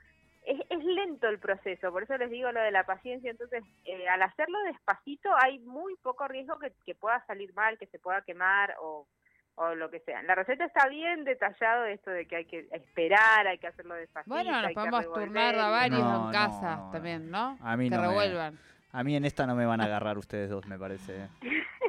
es, 0.43 0.59
es 0.69 0.83
lento 0.83 1.27
el 1.27 1.39
proceso, 1.39 1.91
por 1.91 2.03
eso 2.03 2.17
les 2.17 2.29
digo 2.29 2.51
lo 2.51 2.61
de 2.61 2.71
la 2.71 2.85
paciencia. 2.85 3.31
Entonces, 3.31 3.63
eh, 3.85 4.07
al 4.07 4.21
hacerlo 4.21 4.59
despacito, 4.63 5.29
hay 5.41 5.59
muy 5.59 5.95
poco 5.97 6.27
riesgo 6.27 6.59
que, 6.59 6.71
que 6.85 6.95
pueda 6.95 7.25
salir 7.25 7.53
mal, 7.53 7.77
que 7.77 7.87
se 7.87 7.99
pueda 7.99 8.21
quemar 8.21 8.75
o, 8.81 9.07
o 9.55 9.73
lo 9.75 9.89
que 9.89 9.99
sea. 10.01 10.21
La 10.23 10.35
receta 10.35 10.65
está 10.65 10.87
bien 10.89 11.23
detallado 11.23 11.85
esto 11.85 12.11
de 12.11 12.25
que 12.27 12.35
hay 12.37 12.45
que 12.45 12.67
esperar, 12.71 13.47
hay 13.47 13.57
que 13.57 13.67
hacerlo 13.67 13.95
despacito. 13.95 14.33
bueno, 14.35 14.61
nos 14.61 14.73
podemos 14.73 15.13
turnar 15.13 15.55
a 15.57 15.69
varios 15.69 15.99
No, 16.01 16.25
en 16.27 16.31
casa 16.33 16.75
no, 16.77 16.91
también, 16.91 17.31
¿no? 17.31 17.57
A 17.61 17.77
mí 17.77 17.89
que 17.89 17.95
no 17.95 18.01
me- 18.01 18.07
revuelvan. 18.09 18.59
A 18.91 19.03
mí 19.03 19.15
en 19.15 19.25
esta 19.25 19.45
no 19.45 19.55
me 19.55 19.65
van 19.65 19.81
a 19.81 19.85
agarrar 19.85 20.17
ustedes 20.17 20.49
dos, 20.49 20.65
me 20.67 20.77
parece. 20.79 21.27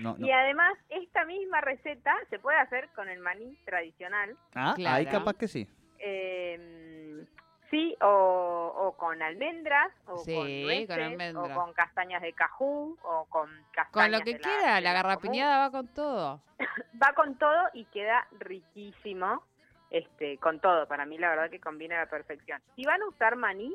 No, 0.00 0.14
no. 0.16 0.24
Y 0.24 0.30
además, 0.30 0.74
esta 0.90 1.24
misma 1.24 1.60
receta 1.60 2.14
se 2.30 2.38
puede 2.38 2.56
hacer 2.58 2.88
con 2.94 3.08
el 3.08 3.18
maní 3.18 3.56
tradicional. 3.64 4.36
Ah, 4.54 4.72
Claro. 4.76 4.96
ahí 4.96 5.06
capaz 5.06 5.34
que 5.34 5.48
sí. 5.48 5.66
eh, 5.98 7.24
sí, 7.70 7.96
o, 8.00 8.72
o 8.76 8.96
con 8.96 9.20
almendras, 9.22 9.92
o 10.06 10.18
Sí, 10.18 10.34
con 10.34 10.44
con 10.44 10.62
nueces, 10.62 10.90
almendras. 10.98 11.56
o 11.56 11.60
con 11.60 11.72
castañas 11.74 12.22
de 12.22 12.32
cajú, 12.32 12.96
o 13.02 13.24
con 13.26 13.48
castañas 13.72 13.90
Con 13.92 14.12
lo 14.12 14.24
que 14.24 14.34
de 14.34 14.40
quiera, 14.40 14.80
la 14.80 14.90
común. 14.90 14.94
garrapiñada 14.94 15.58
va 15.58 15.70
con 15.70 15.88
todo. 15.88 16.40
Va 17.02 17.12
con 17.14 17.36
todo 17.38 17.68
y 17.74 17.84
queda 17.86 18.26
riquísimo, 18.38 19.42
este, 19.90 20.38
con 20.38 20.58
todo. 20.60 20.86
Para 20.88 21.06
mí 21.06 21.16
la 21.18 21.28
verdad 21.30 21.50
que 21.50 21.60
combina 21.60 21.96
a 21.96 22.04
la 22.04 22.10
perfección. 22.10 22.60
Si 22.74 22.84
van 22.84 23.00
a 23.02 23.06
usar 23.06 23.36
maní, 23.36 23.74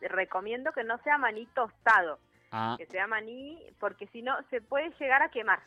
recomiendo 0.00 0.72
que 0.72 0.84
no 0.84 0.98
sea 0.98 1.18
maní 1.18 1.46
tostado, 1.54 2.18
Ah, 2.52 2.76
que 2.78 2.86
sea 2.86 3.06
maní, 3.06 3.60
porque 3.80 4.06
si 4.08 4.22
no 4.22 4.36
se 4.50 4.60
puede 4.60 4.90
llegar 5.00 5.22
a 5.22 5.28
quemar. 5.30 5.60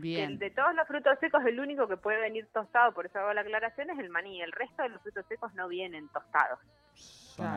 Bien. 0.00 0.38
de 0.38 0.50
todos 0.50 0.74
los 0.74 0.86
frutos 0.86 1.18
secos, 1.20 1.44
el 1.44 1.58
único 1.60 1.86
que 1.88 1.96
puede 1.96 2.20
venir 2.20 2.46
tostado, 2.52 2.92
por 2.92 3.06
eso 3.06 3.18
hago 3.18 3.32
la 3.32 3.42
aclaración, 3.42 3.90
es 3.90 3.98
el 3.98 4.10
maní. 4.10 4.40
El 4.42 4.52
resto 4.52 4.82
de 4.82 4.90
los 4.90 5.02
frutos 5.02 5.24
secos 5.28 5.54
no 5.54 5.68
vienen 5.68 6.08
tostados. 6.08 6.58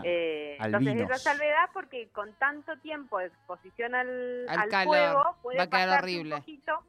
Eh, 0.03 0.57
entonces 0.59 1.01
esa 1.01 1.17
salvedad 1.17 1.69
porque 1.71 2.09
con 2.09 2.33
tanto 2.39 2.75
tiempo 2.79 3.19
de 3.19 3.27
exposición 3.27 3.93
al, 3.93 4.47
Al 4.49 4.59
al 4.59 4.69
calor, 4.69 4.87
fuego 4.87 5.37
puede 5.43 5.57
va 5.59 5.63
a 5.65 5.69
quedar 5.69 6.03
horrible. 6.03 6.33
un 6.35 6.41
poquito 6.41 6.79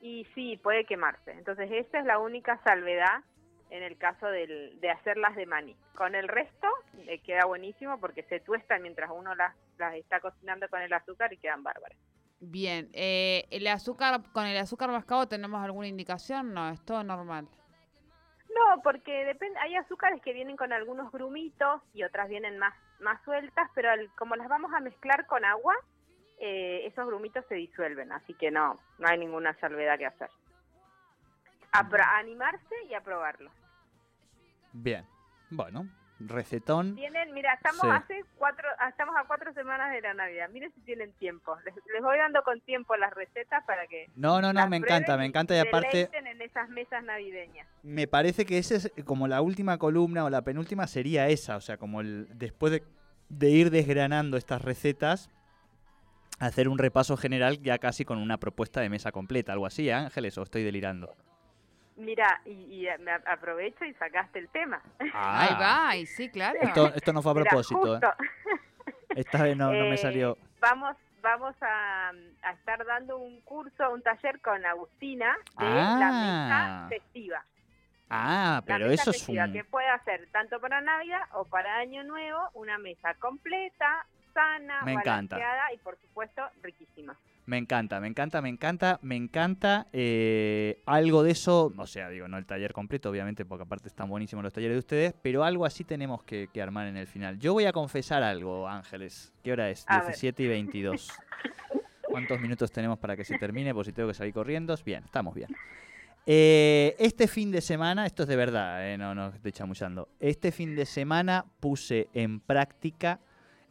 y 0.00 0.24
sí, 0.34 0.56
puede 0.62 0.84
quemarse. 0.84 1.32
Entonces 1.32 1.68
esa 1.72 1.98
es 1.98 2.04
la 2.04 2.18
única 2.18 2.60
salvedad 2.62 3.22
en 3.70 3.82
el 3.82 3.98
caso 3.98 4.26
del, 4.26 4.78
de 4.80 4.90
hacerlas 4.90 5.34
de 5.34 5.46
maní. 5.46 5.76
Con 5.96 6.14
el 6.14 6.28
resto 6.28 6.68
eh, 7.08 7.18
queda 7.18 7.46
buenísimo 7.46 7.98
porque 7.98 8.22
se 8.24 8.38
tuestan 8.38 8.82
mientras 8.82 9.10
uno 9.12 9.34
las, 9.34 9.56
las 9.78 9.94
está 9.94 10.20
cocinando 10.20 10.68
con 10.68 10.80
el 10.80 10.92
azúcar 10.92 11.32
y 11.32 11.38
quedan 11.38 11.64
bárbaras. 11.64 11.98
Bien. 12.40 12.90
Eh, 12.92 13.46
¿El 13.50 13.66
azúcar, 13.66 14.22
con 14.32 14.46
el 14.46 14.56
azúcar 14.58 14.90
mascabo 14.90 15.26
tenemos 15.26 15.62
alguna 15.64 15.86
indicación? 15.86 16.52
No, 16.52 16.68
es 16.70 16.80
todo 16.84 17.02
normal. 17.02 17.48
No, 18.48 18.82
porque 18.82 19.24
depende, 19.24 19.58
hay 19.60 19.74
azúcares 19.76 20.20
que 20.22 20.32
vienen 20.32 20.56
con 20.56 20.72
algunos 20.72 21.10
grumitos 21.12 21.82
y 21.92 22.04
otras 22.04 22.28
vienen 22.28 22.58
más, 22.58 22.74
más 23.00 23.22
sueltas, 23.22 23.70
pero 23.74 23.90
al- 23.90 24.10
como 24.16 24.34
las 24.36 24.48
vamos 24.48 24.72
a 24.72 24.80
mezclar 24.80 25.26
con 25.26 25.44
agua, 25.44 25.74
eh, 26.38 26.86
esos 26.86 27.06
grumitos 27.06 27.44
se 27.48 27.54
disuelven, 27.54 28.12
así 28.12 28.32
que 28.34 28.50
no, 28.50 28.78
no 28.98 29.08
hay 29.08 29.18
ninguna 29.18 29.54
salvedad 29.60 29.98
que 29.98 30.06
hacer. 30.06 30.30
A 31.72 31.88
pro- 31.88 32.02
a 32.02 32.18
animarse 32.18 32.74
y 32.88 32.94
a 32.94 33.02
probarlo. 33.02 33.50
Bien. 34.72 35.06
Bueno, 35.50 35.86
recetón. 36.18 36.94
Tienen, 36.96 37.32
mira, 37.34 37.54
estamos 37.54 37.82
Sí. 37.82 37.88
hace 37.90 38.24
cuatro, 38.38 38.66
ah, 38.78 38.88
estamos 38.88 39.14
a 39.16 39.24
cuatro 39.24 39.52
semanas 39.52 39.92
de 39.92 40.00
la 40.00 40.14
Navidad. 40.14 40.48
Miren 40.50 40.72
si 40.74 40.80
tienen 40.80 41.12
tiempo. 41.14 41.56
Les, 41.64 41.74
les 41.74 42.02
voy 42.02 42.16
dando 42.16 42.42
con 42.42 42.60
tiempo 42.62 42.96
las 42.96 43.12
recetas 43.14 43.64
para 43.66 43.86
que 43.86 44.06
No, 44.16 44.40
no, 44.40 44.52
no, 44.52 44.68
me 44.68 44.76
encanta, 44.78 45.16
me 45.16 45.26
encanta 45.26 45.54
y 45.54 45.58
aparte 45.58 46.08
en 46.12 46.40
esas 46.42 46.68
mesas 46.70 47.02
navideñas. 47.04 47.66
me 47.82 48.06
parece 48.06 48.46
que 48.46 48.58
esa 48.58 48.76
es 48.76 48.92
como 49.04 49.28
la 49.28 49.40
última 49.42 49.78
columna 49.78 50.24
o 50.24 50.30
la 50.30 50.42
penúltima 50.42 50.86
sería 50.86 51.28
esa, 51.28 51.56
o 51.56 51.60
sea, 51.60 51.76
como 51.76 52.00
el 52.00 52.26
después 52.38 52.72
de, 52.72 52.82
de 53.28 53.50
ir 53.50 53.70
desgranando 53.70 54.36
estas 54.36 54.62
recetas, 54.62 55.28
hacer 56.38 56.68
un 56.68 56.78
repaso 56.78 57.16
general 57.16 57.60
ya 57.62 57.78
casi 57.78 58.04
con 58.04 58.18
una 58.18 58.38
propuesta 58.38 58.80
de 58.80 58.88
mesa 58.88 59.12
completa, 59.12 59.52
algo 59.52 59.66
así, 59.66 59.88
¿eh, 59.88 59.92
Ángeles, 59.94 60.36
o 60.38 60.42
estoy 60.42 60.62
delirando. 60.62 61.14
Mira, 61.96 62.40
y, 62.44 62.50
y 62.50 62.88
me 63.00 63.10
a- 63.12 63.22
aprovecho 63.26 63.84
y 63.84 63.94
sacaste 63.94 64.38
el 64.38 64.48
tema. 64.50 64.80
Ahí 65.14 65.54
va, 65.60 65.96
y 65.96 66.06
sí, 66.06 66.28
claro. 66.30 66.58
Ah. 66.62 66.66
Esto, 66.66 66.92
esto 66.94 67.12
no 67.12 67.22
fue 67.22 67.32
a 67.32 67.34
Mira, 67.34 67.50
propósito, 67.50 67.96
¿eh? 67.96 68.00
esta 69.16 69.42
vez 69.42 69.56
no, 69.56 69.66
no 69.72 69.84
me 69.84 69.94
Eh, 69.94 69.98
salió. 69.98 70.36
Vamos, 70.60 70.96
vamos 71.22 71.54
a, 71.62 72.10
a 72.42 72.50
estar 72.52 72.84
dando 72.84 73.16
un 73.18 73.40
curso, 73.40 73.90
un 73.90 74.02
taller 74.02 74.40
con 74.40 74.64
Agustina 74.66 75.34
de 75.58 75.66
Ah. 75.66 75.96
la 75.98 76.10
mesa 76.12 76.88
festiva. 76.90 77.44
Ah, 78.10 78.60
La 78.66 78.74
pero 78.76 78.86
mesa 78.88 79.02
eso 79.02 79.10
es 79.12 79.28
un... 79.28 79.52
que 79.52 79.64
puede 79.64 79.88
hacer 79.88 80.28
tanto 80.30 80.60
para 80.60 80.80
Navidad 80.80 81.22
o 81.32 81.44
para 81.44 81.76
Año 81.78 82.04
Nuevo, 82.04 82.38
una 82.54 82.78
mesa 82.78 83.14
completa, 83.14 84.06
sana, 84.36 84.82
Me 84.84 84.92
encanta. 84.92 85.38
y 85.74 85.78
por 85.78 85.96
supuesto 85.98 86.42
riquísima. 86.62 87.16
Me 87.46 87.58
encanta, 87.58 88.00
me 88.00 88.08
encanta, 88.08 88.42
me 88.42 88.48
encanta, 88.48 88.98
me 89.02 89.14
encanta. 89.16 89.86
eh, 89.92 90.82
algo 90.84 91.22
de 91.22 91.30
eso, 91.30 91.72
o 91.76 91.86
sea, 91.86 92.08
digo, 92.10 92.26
no 92.28 92.38
el 92.38 92.44
taller 92.44 92.72
completo, 92.72 93.08
obviamente, 93.08 93.44
porque 93.44 93.62
aparte 93.62 93.86
están 93.88 94.08
buenísimos 94.08 94.42
los 94.42 94.52
talleres 94.52 94.74
de 94.74 94.78
ustedes, 94.80 95.14
pero 95.22 95.44
algo 95.44 95.64
así 95.64 95.84
tenemos 95.84 96.22
que, 96.24 96.48
que 96.52 96.60
armar 96.60 96.88
en 96.88 96.96
el 96.96 97.06
final. 97.06 97.38
Yo 97.38 97.52
voy 97.52 97.64
a 97.66 97.72
confesar 97.72 98.22
algo, 98.24 98.68
Ángeles. 98.68 99.32
¿Qué 99.44 99.52
hora 99.52 99.70
es? 99.70 99.84
A 99.86 99.98
ver. 99.98 100.06
17 100.08 100.42
y 100.42 100.48
22. 100.48 101.12
¿Cuántos 102.02 102.40
minutos 102.40 102.70
tenemos 102.72 102.98
para 102.98 103.16
que 103.16 103.24
se 103.24 103.38
termine? 103.38 103.72
Por 103.72 103.84
si 103.86 103.92
tengo 103.92 104.08
que 104.08 104.14
salir 104.14 104.34
corriendo. 104.34 104.74
Bien, 104.84 105.04
estamos 105.04 105.34
bien. 105.34 105.48
Eh, 106.28 106.96
este 106.98 107.28
fin 107.28 107.52
de 107.52 107.60
semana, 107.60 108.04
esto 108.06 108.24
es 108.24 108.28
de 108.28 108.34
verdad, 108.34 108.90
eh, 108.92 108.98
no, 108.98 109.14
no 109.14 109.28
estoy 109.28 109.52
chamullando. 109.52 110.08
Este 110.18 110.50
fin 110.50 110.74
de 110.74 110.84
semana 110.84 111.44
puse 111.60 112.08
en 112.12 112.40
práctica 112.40 113.20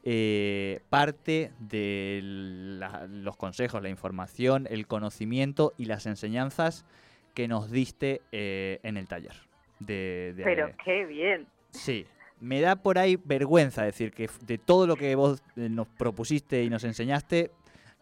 eh, 0.08 0.82
parte 0.90 1.52
de 1.60 2.20
la- 2.24 3.08
los 3.08 3.36
consejos, 3.38 3.82
la 3.82 3.90
información, 3.90 4.68
el 4.70 4.86
conocimiento 4.88 5.74
y 5.78 5.86
las 5.86 6.06
enseñanzas 6.06 6.86
que 7.34 7.48
nos 7.48 7.72
diste 7.72 8.22
eh, 8.32 8.80
en 8.84 8.98
el 8.98 9.08
taller. 9.08 9.34
De, 9.80 10.34
de- 10.38 10.44
Pero 10.44 10.70
qué 10.86 11.06
bien. 11.06 11.48
Sí, 11.72 12.06
me 12.40 12.62
da 12.62 12.76
por 12.78 12.98
ahí 13.00 13.18
vergüenza 13.24 13.84
decir 13.84 14.12
que 14.12 14.30
de 14.46 14.58
todo 14.58 14.86
lo 14.88 14.96
que 14.96 15.16
vos 15.16 15.42
eh, 15.58 15.68
nos 15.70 15.88
propusiste 15.88 16.64
y 16.64 16.70
nos 16.70 16.84
enseñaste, 16.84 17.52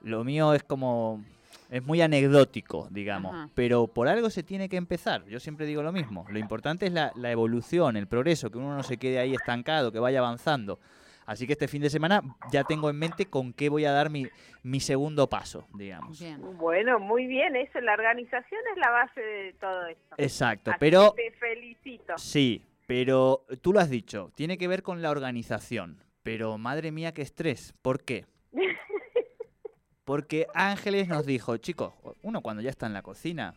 lo 0.02 0.24
mío 0.24 0.54
es 0.54 0.64
como... 0.64 1.24
Es 1.70 1.84
muy 1.84 2.02
anecdótico, 2.02 2.88
digamos, 2.92 3.34
Ajá. 3.34 3.50
pero 3.56 3.88
por 3.88 4.08
algo 4.08 4.30
se 4.30 4.44
tiene 4.44 4.70
que 4.70 4.78
empezar. 4.78 5.26
Yo 5.26 5.40
siempre 5.40 5.66
digo 5.66 5.82
lo 5.82 5.92
mismo. 5.92 6.24
Lo 6.30 6.38
importante 6.38 6.86
es 6.86 6.92
la, 6.94 7.12
la 7.16 7.32
evolución, 7.32 7.98
el 7.98 8.06
progreso, 8.06 8.52
que 8.52 8.60
uno 8.60 8.76
no 8.76 8.84
se 8.84 8.98
quede 8.98 9.18
ahí 9.18 9.34
estancado, 9.34 9.92
que 9.92 9.98
vaya 9.98 10.20
avanzando. 10.20 10.80
Así 11.26 11.48
que 11.48 11.54
este 11.54 11.68
fin 11.68 11.82
de 11.82 11.90
semana 11.90 12.22
ya 12.52 12.64
tengo 12.64 12.90
en 12.90 12.98
mente 12.98 13.26
con 13.28 13.54
qué 13.54 13.70
voy 13.70 13.86
a 13.86 13.92
dar 13.92 14.10
mi, 14.10 14.28
mi 14.64 14.80
segundo 14.80 15.28
paso, 15.30 15.68
digamos. 15.74 16.20
Bien. 16.20 16.42
Bueno, 16.58 17.00
muy 17.00 17.28
bien, 17.28 17.56
eso, 17.56 17.80
la 17.82 17.94
organización 17.94 18.62
es 18.74 18.78
la 18.78 18.90
base 18.92 19.22
de 19.22 19.54
todo 19.54 19.86
esto. 19.88 20.16
Exacto, 20.18 20.72
Así 20.72 20.78
pero 20.80 21.12
te 21.12 21.32
felicito. 21.32 22.18
sí, 22.18 22.64
pero 22.86 23.46
tú 23.62 23.74
lo 23.74 23.80
has 23.80 23.90
dicho, 23.90 24.32
tiene 24.36 24.58
que 24.58 24.68
ver 24.68 24.84
con 24.84 25.02
la 25.02 25.12
organización. 25.12 25.98
Pero 26.24 26.58
madre 26.58 26.92
mía, 26.92 27.14
qué 27.14 27.22
estrés. 27.22 27.74
¿Por 27.82 28.04
qué? 28.04 28.26
Porque 30.06 30.48
Ángeles 30.54 31.08
nos 31.08 31.26
dijo, 31.26 31.58
chicos, 31.58 31.94
uno 32.22 32.42
cuando 32.42 32.62
ya 32.62 32.70
está 32.70 32.86
en 32.88 32.94
la 32.94 33.02
cocina, 33.02 33.56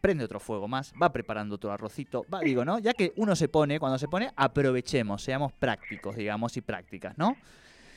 prende 0.00 0.24
otro 0.24 0.40
fuego 0.40 0.66
más, 0.68 0.92
va 1.00 1.12
preparando 1.12 1.54
otro 1.56 1.72
arrocito, 1.72 2.24
va, 2.32 2.40
digo, 2.40 2.64
¿no? 2.64 2.78
Ya 2.78 2.92
que 2.94 3.12
uno 3.16 3.36
se 3.36 3.48
pone, 3.48 3.78
cuando 3.78 3.98
se 3.98 4.08
pone, 4.08 4.30
aprovechemos, 4.36 5.22
seamos 5.22 5.52
prácticos, 5.52 6.16
digamos, 6.16 6.56
y 6.56 6.60
prácticas, 6.62 7.16
¿no? 7.18 7.36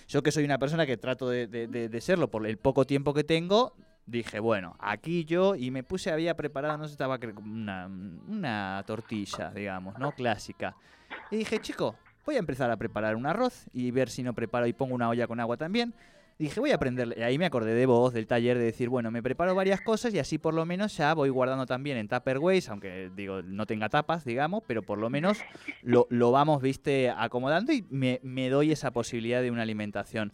Yo 0.08 0.22
que 0.22 0.32
soy 0.32 0.44
una 0.44 0.58
persona 0.58 0.86
que 0.86 0.98
trato 0.98 1.30
de, 1.30 1.48
de- 1.48 2.02
serlo 2.02 2.30
por 2.30 2.46
el 2.46 2.58
poco 2.58 2.86
tiempo 2.86 3.14
que 3.14 3.24
tengo, 3.24 3.74
dije, 4.06 4.40
bueno, 4.40 4.76
aquí 4.80 5.24
yo, 5.24 5.56
y 5.56 5.72
me 5.72 5.82
puse, 5.84 6.12
había 6.12 6.36
preparado, 6.36 6.78
no 6.78 6.86
sé, 6.88 6.92
estaba 6.92 7.18
una, 7.38 7.88
una 7.88 8.84
tortilla, 8.86 9.52
digamos, 9.52 9.98
¿no? 9.98 10.12
Clásica. 10.12 10.76
Y 11.32 11.38
dije, 11.38 11.60
chico, 11.60 11.96
voy 12.26 12.36
a 12.36 12.40
empezar 12.40 12.70
a 12.70 12.76
preparar 12.76 13.16
un 13.16 13.26
arroz 13.26 13.66
y 13.72 13.92
ver 13.92 14.10
si 14.10 14.24
no 14.24 14.34
preparo 14.34 14.68
y 14.68 14.74
pongo 14.74 14.94
una 14.94 15.08
olla 15.08 15.26
con 15.26 15.40
agua 15.40 15.56
también. 15.56 15.94
Dije, 16.40 16.60
voy 16.60 16.72
a 16.72 16.76
aprender. 16.76 17.16
Y 17.18 17.22
ahí 17.22 17.38
me 17.38 17.46
acordé 17.46 17.74
de 17.74 17.86
vos, 17.86 18.14
del 18.14 18.28
taller, 18.28 18.58
de 18.58 18.66
decir, 18.66 18.90
bueno, 18.90 19.12
me 19.12 19.22
preparo 19.22 19.56
varias 19.56 19.82
cosas 19.82 20.14
y 20.14 20.20
así 20.20 20.38
por 20.38 20.54
lo 20.54 20.66
menos 20.66 20.98
ya 20.98 21.14
voy 21.14 21.30
guardando 21.30 21.66
también 21.66 21.98
en 21.98 22.08
Tupperwares, 22.08 22.70
aunque 22.70 23.12
digo, 23.16 23.42
no 23.42 23.66
tenga 23.66 23.90
tapas, 23.90 24.26
digamos, 24.26 24.64
pero 24.68 24.84
por 24.84 24.98
lo 24.98 25.10
menos 25.10 25.40
lo, 25.82 26.08
lo 26.10 26.32
vamos, 26.32 26.62
viste, 26.62 27.10
acomodando 27.10 27.72
y 27.72 27.86
me, 27.90 28.20
me 28.24 28.50
doy 28.50 28.72
esa 28.72 28.92
posibilidad 28.92 29.42
de 29.42 29.52
una 29.52 29.62
alimentación. 29.62 30.34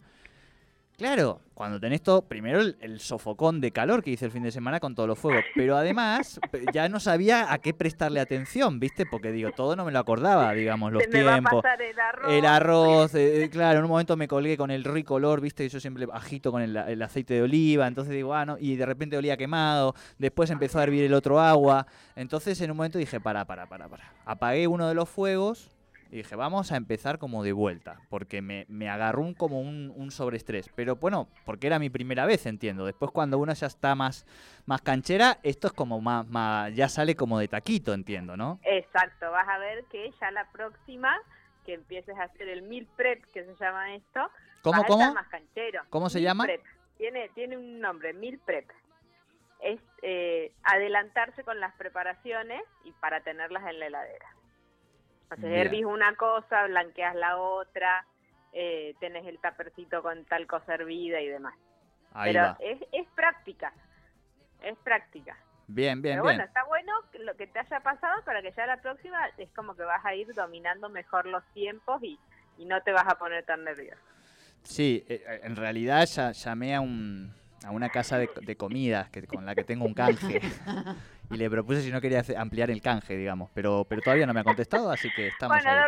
Claro, 1.00 1.40
cuando 1.54 1.80
tenés 1.80 2.02
todo, 2.02 2.20
primero 2.20 2.60
el, 2.60 2.76
el 2.82 3.00
sofocón 3.00 3.58
de 3.62 3.70
calor 3.70 4.02
que 4.02 4.10
hice 4.10 4.26
el 4.26 4.30
fin 4.30 4.42
de 4.42 4.52
semana 4.52 4.80
con 4.80 4.94
todos 4.94 5.08
los 5.08 5.18
fuegos, 5.18 5.42
pero 5.54 5.74
además 5.74 6.38
ya 6.74 6.90
no 6.90 7.00
sabía 7.00 7.50
a 7.50 7.56
qué 7.56 7.72
prestarle 7.72 8.20
atención, 8.20 8.78
¿viste? 8.78 9.06
Porque 9.06 9.32
digo, 9.32 9.50
todo 9.52 9.76
no 9.76 9.86
me 9.86 9.92
lo 9.92 9.98
acordaba, 9.98 10.52
digamos, 10.52 10.92
los 10.92 11.02
Se 11.02 11.08
me 11.08 11.22
va 11.22 11.30
a 11.30 11.34
tiempos. 11.36 11.62
pasar 11.62 11.80
el 11.80 11.98
arroz. 11.98 12.32
El 12.34 12.44
arroz, 12.44 13.14
eh, 13.14 13.44
eh, 13.44 13.48
claro, 13.48 13.78
en 13.78 13.86
un 13.86 13.90
momento 13.90 14.14
me 14.18 14.28
colgué 14.28 14.58
con 14.58 14.70
el 14.70 14.84
rico 14.84 15.14
olor, 15.14 15.40
viste, 15.40 15.66
yo 15.70 15.80
siempre 15.80 16.06
agito 16.12 16.52
con 16.52 16.60
el, 16.60 16.76
el 16.76 17.00
aceite 17.00 17.32
de 17.32 17.42
oliva, 17.44 17.86
entonces 17.86 18.12
digo, 18.12 18.34
ah, 18.34 18.44
no, 18.44 18.58
y 18.60 18.76
de 18.76 18.84
repente 18.84 19.16
olía 19.16 19.38
quemado, 19.38 19.94
después 20.18 20.50
empezó 20.50 20.80
a 20.80 20.82
hervir 20.82 21.04
el 21.04 21.14
otro 21.14 21.40
agua, 21.40 21.86
entonces 22.14 22.60
en 22.60 22.72
un 22.72 22.76
momento 22.76 22.98
dije, 22.98 23.20
para, 23.20 23.46
para, 23.46 23.64
para, 23.64 23.88
para. 23.88 24.12
Apagué 24.26 24.66
uno 24.66 24.86
de 24.86 24.94
los 24.94 25.08
fuegos 25.08 25.70
y 26.10 26.16
dije, 26.16 26.34
vamos 26.34 26.72
a 26.72 26.76
empezar 26.76 27.18
como 27.18 27.44
de 27.44 27.52
vuelta, 27.52 28.00
porque 28.08 28.42
me, 28.42 28.66
me 28.68 28.88
agarró 28.88 29.22
un, 29.22 29.34
como 29.34 29.60
un, 29.60 29.92
un 29.94 30.10
sobreestrés, 30.10 30.68
pero 30.74 30.96
bueno, 30.96 31.28
porque 31.44 31.68
era 31.68 31.78
mi 31.78 31.88
primera 31.88 32.26
vez, 32.26 32.46
entiendo, 32.46 32.84
después 32.84 33.12
cuando 33.12 33.38
uno 33.38 33.52
ya 33.52 33.68
está 33.68 33.94
más, 33.94 34.26
más 34.66 34.82
canchera, 34.82 35.38
esto 35.42 35.68
es 35.68 35.72
como 35.72 36.00
más, 36.00 36.26
más, 36.28 36.74
ya 36.74 36.88
sale 36.88 37.14
como 37.14 37.38
de 37.38 37.48
taquito, 37.48 37.94
entiendo, 37.94 38.36
¿no? 38.36 38.58
Exacto, 38.64 39.30
vas 39.30 39.48
a 39.48 39.58
ver 39.58 39.84
que 39.84 40.12
ya 40.20 40.30
la 40.32 40.50
próxima 40.50 41.16
que 41.64 41.74
empieces 41.74 42.16
a 42.18 42.24
hacer 42.24 42.48
el 42.48 42.62
meal 42.62 42.88
prep, 42.96 43.24
que 43.32 43.44
se 43.44 43.54
llama 43.54 43.94
esto, 43.94 44.30
¿Cómo, 44.62 44.82
estar 44.82 44.88
cómo? 44.88 45.14
más 45.14 45.28
canchero. 45.28 45.82
¿Cómo 45.90 46.10
se 46.10 46.20
llama? 46.20 46.44
prep. 46.44 46.62
Tiene, 46.96 47.28
tiene 47.30 47.56
un 47.56 47.80
nombre, 47.80 48.12
meal 48.12 48.38
prep. 48.44 48.68
Es 49.60 49.80
eh, 50.02 50.52
adelantarse 50.64 51.44
con 51.44 51.60
las 51.60 51.74
preparaciones 51.74 52.62
y 52.84 52.92
para 52.92 53.20
tenerlas 53.20 53.66
en 53.68 53.78
la 53.78 53.86
heladera. 53.86 54.26
O 55.30 55.36
sea, 55.36 55.48
hervís 55.48 55.84
una 55.84 56.14
cosa, 56.16 56.66
blanqueas 56.66 57.14
la 57.14 57.36
otra, 57.36 58.04
eh, 58.52 58.94
tenés 59.00 59.26
el 59.26 59.38
tapercito 59.38 60.02
con 60.02 60.24
tal 60.24 60.46
cosa 60.46 60.74
hervida 60.74 61.20
y 61.20 61.28
demás. 61.28 61.54
Ahí 62.12 62.32
Pero 62.32 62.44
va. 62.44 62.56
es, 62.60 62.80
es 62.92 63.06
práctica, 63.14 63.72
es 64.62 64.76
práctica. 64.78 65.36
Bien, 65.68 66.02
bien, 66.02 66.14
Pero 66.16 66.24
bien. 66.24 66.36
bueno, 66.36 66.44
está 66.44 66.64
bueno 66.64 66.92
lo 67.20 67.36
que 67.36 67.46
te 67.46 67.60
haya 67.60 67.78
pasado 67.80 68.24
para 68.24 68.42
que 68.42 68.50
ya 68.50 68.66
la 68.66 68.80
próxima 68.80 69.18
es 69.38 69.48
como 69.52 69.76
que 69.76 69.84
vas 69.84 70.04
a 70.04 70.14
ir 70.16 70.34
dominando 70.34 70.88
mejor 70.88 71.26
los 71.26 71.44
tiempos 71.52 72.02
y, 72.02 72.18
y 72.58 72.64
no 72.64 72.82
te 72.82 72.90
vas 72.90 73.06
a 73.06 73.16
poner 73.16 73.44
tan 73.44 73.62
nervioso. 73.62 74.00
Sí, 74.64 75.04
eh, 75.08 75.40
en 75.44 75.54
realidad 75.54 76.04
ya 76.06 76.32
llamé 76.32 76.74
a 76.74 76.80
un 76.80 77.32
a 77.64 77.70
una 77.70 77.88
casa 77.90 78.18
de, 78.18 78.30
de 78.42 78.56
comidas 78.56 79.10
que, 79.10 79.26
con 79.26 79.44
la 79.46 79.54
que 79.54 79.64
tengo 79.64 79.84
un 79.84 79.94
canje 79.94 80.40
y 81.30 81.36
le 81.36 81.48
propuse 81.50 81.82
si 81.82 81.90
no 81.90 82.00
quería 82.00 82.20
hacer- 82.20 82.36
ampliar 82.36 82.70
el 82.70 82.80
canje, 82.82 83.16
digamos, 83.16 83.50
pero 83.54 83.86
pero 83.88 84.00
todavía 84.02 84.26
no 84.26 84.34
me 84.34 84.40
ha 84.40 84.44
contestado, 84.44 84.90
así 84.90 85.10
que 85.10 85.28
estamos 85.28 85.62
bueno, 85.64 85.70
ahí. 85.78 85.84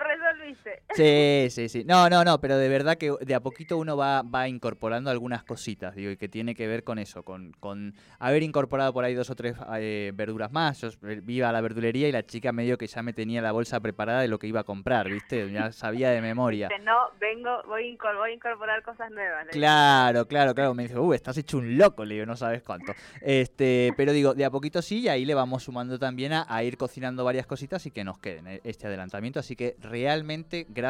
Sí, 0.94 1.46
sí, 1.50 1.68
sí. 1.68 1.85
No, 1.85 2.09
no, 2.11 2.24
no, 2.24 2.40
pero 2.40 2.57
de 2.59 2.68
verdad 2.68 2.96
que 2.98 3.12
de 3.20 3.35
a 3.35 3.40
poquito 3.40 3.78
uno 3.78 3.96
va, 3.96 4.22
va 4.22 4.48
incorporando 4.48 5.11
algunas 5.11 5.42
cositas, 5.42 5.94
digo, 5.94 6.11
y 6.11 6.16
que 6.16 6.28
tiene 6.28 6.55
que 6.55 6.66
ver 6.66 6.85
con 6.85 6.98
eso, 6.98 7.22
con, 7.22 7.52
con 7.61 7.94
haber 8.18 8.42
incorporado 8.42 8.92
por 8.92 9.05
ahí 9.05 9.14
dos 9.14 9.31
o 9.31 9.35
tres 9.35 9.57
eh, 9.76 10.12
verduras 10.14 10.52
más. 10.52 10.81
Yo 10.81 10.90
iba 11.26 11.48
a 11.48 11.52
la 11.52 11.61
verdulería 11.61 12.09
y 12.09 12.12
la 12.12 12.24
chica 12.26 12.52
medio 12.52 12.76
que 12.76 12.87
ya 12.87 13.02
me 13.02 13.12
tenía 13.12 13.40
la 13.40 13.52
bolsa 13.52 13.81
preparada 13.81 14.20
de 14.20 14.28
lo 14.28 14.38
que 14.38 14.46
iba 14.46 14.61
a 14.61 14.64
comprar, 14.64 15.09
¿viste? 15.09 15.50
Ya 15.50 15.72
sabía 15.72 16.11
de 16.11 16.20
memoria. 16.20 16.68
No, 16.83 17.09
vengo, 17.18 17.62
voy, 17.66 17.96
voy 18.18 18.31
a 18.31 18.35
incorporar 18.35 18.83
cosas 18.83 19.11
nuevas. 19.11 19.46
le. 19.46 19.52
Claro, 19.52 20.26
claro, 20.26 20.55
claro. 20.55 20.74
Me 20.74 20.85
dice, 20.85 20.98
uh, 20.98 21.14
estás 21.14 21.38
hecho 21.38 21.59
un 21.59 21.78
loco, 21.78 22.05
le 22.05 22.14
digo, 22.14 22.26
no 22.26 22.37
sabes 22.37 22.62
cuánto. 22.62 22.92
Este, 23.20 23.92
pero 23.96 24.12
digo, 24.12 24.35
de 24.35 24.44
a 24.44 24.50
poquito 24.50 24.83
sí, 24.83 25.00
y 25.00 25.09
ahí 25.09 25.24
le 25.24 25.35
vamos 25.35 25.62
sumando 25.62 25.98
también 25.98 26.33
a, 26.33 26.46
a 26.48 26.62
ir 26.64 26.76
cocinando 26.76 27.24
varias 27.24 27.46
cositas 27.46 27.87
y 27.87 27.90
que 27.90 28.05
nos 28.05 28.18
queden 28.18 28.46
eh, 28.46 28.61
este 28.64 28.87
adelantamiento. 28.87 29.40
Así 29.40 29.57
que 29.57 29.76
realmente 29.81 30.66
gracias 30.68 30.81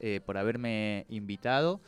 eh, 0.00 0.20
por 0.24 0.36
haberme 0.38 1.06
invitado. 1.08 1.80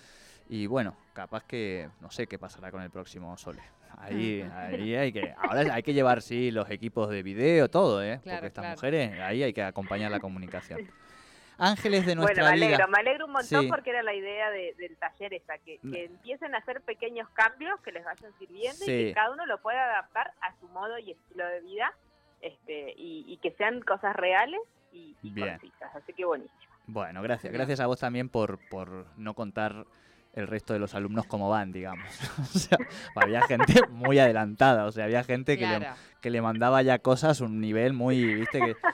Y 0.49 0.67
bueno, 0.67 0.97
capaz 1.13 1.45
que 1.45 1.89
no 2.01 2.11
sé 2.11 2.27
qué 2.27 2.39
pasará 2.39 2.71
con 2.71 2.83
el 2.83 2.91
próximo 2.91 3.37
Sole. 3.37 3.63
Ahí, 3.99 4.43
ahí 4.55 4.95
hay 4.95 5.13
que, 5.13 5.35
ahora 5.37 5.75
hay 5.75 5.83
que 5.83 5.93
llevar 5.93 6.23
sí 6.23 6.51
los 6.53 6.71
equipos 6.71 7.11
de 7.11 7.23
video, 7.23 7.69
todo, 7.69 8.03
¿eh? 8.03 8.21
Claro, 8.23 8.37
Porque 8.39 8.47
estas 8.47 8.63
claro. 8.63 8.77
mujeres, 8.77 9.21
ahí 9.21 9.43
hay 9.43 9.53
que 9.53 9.63
acompañar 9.63 10.11
la 10.11 10.21
comunicación. 10.21 10.81
Ángeles 11.61 12.07
de 12.07 12.15
Bueno, 12.15 12.23
nuestra 12.23 12.45
me 12.45 12.51
alegro, 12.51 12.87
me 12.89 12.99
alegro 13.01 13.27
un 13.27 13.33
montón 13.33 13.63
Sí. 13.63 13.69
porque 13.69 13.91
era 13.91 14.05
la 14.05 14.15
idea 14.15 14.49
de- 14.51 14.75
del 14.79 14.97
taller 14.97 15.35
esa, 15.35 15.59
que, 15.59 15.81
Mm. 15.83 15.93
que 15.93 16.05
empiecen 16.05 16.55
a 16.55 16.59
hacer 16.59 16.81
pequeños 16.83 17.29
cambios 17.31 17.81
que 17.81 17.91
les 17.91 18.05
vayan 18.05 18.33
sirviendo 18.39 18.85
Sí. 18.85 18.93
y 18.93 19.05
que 19.09 19.13
cada 19.15 19.33
uno 19.33 19.45
lo 19.47 19.61
pueda 19.61 19.83
adaptar 19.85 20.33
a 20.41 20.55
su 20.61 20.69
modo 20.69 20.97
y 21.01 21.11
estilo 21.11 21.45
de 21.49 21.61
vida 21.63 21.93
este 22.41 22.95
y, 22.97 23.25
y 23.27 23.39
que 23.39 23.51
sean 23.59 23.81
cosas 23.81 24.15
reales 24.15 24.61
y, 24.93 25.17
y. 25.25 25.35
Así 25.43 26.13
que 26.13 26.25
buenísimo. 26.25 26.68
Bueno, 26.89 27.23
gracias. 27.23 27.53
Gracias 27.53 27.81
a 27.81 27.87
vos 27.87 28.01
también 28.01 28.29
por, 28.31 28.59
por 28.71 29.07
no 29.17 29.35
contar 29.35 29.87
el 30.33 30.47
resto 30.47 30.73
de 30.73 30.79
los 30.79 30.95
alumnos 30.95 31.27
cómo 31.27 31.49
van, 31.51 31.71
digamos. 31.71 32.07
o 32.41 32.59
sea, 32.59 32.79
había 33.15 33.43
gente 33.43 33.75
muy 33.91 34.19
adelantada, 34.19 34.87
o 34.87 34.93
sea, 34.93 35.05
había 35.05 35.23
gente 35.23 35.59
que, 35.59 35.67
le, 35.67 35.87
que 36.21 36.31
le 36.31 36.41
mandaba 36.41 36.81
ya 36.83 36.99
cosas 36.99 37.41
a 37.41 37.45
un 37.45 37.61
nivel 37.61 37.93
muy, 37.93 38.23
viste, 38.35 38.59
que... 38.59 38.77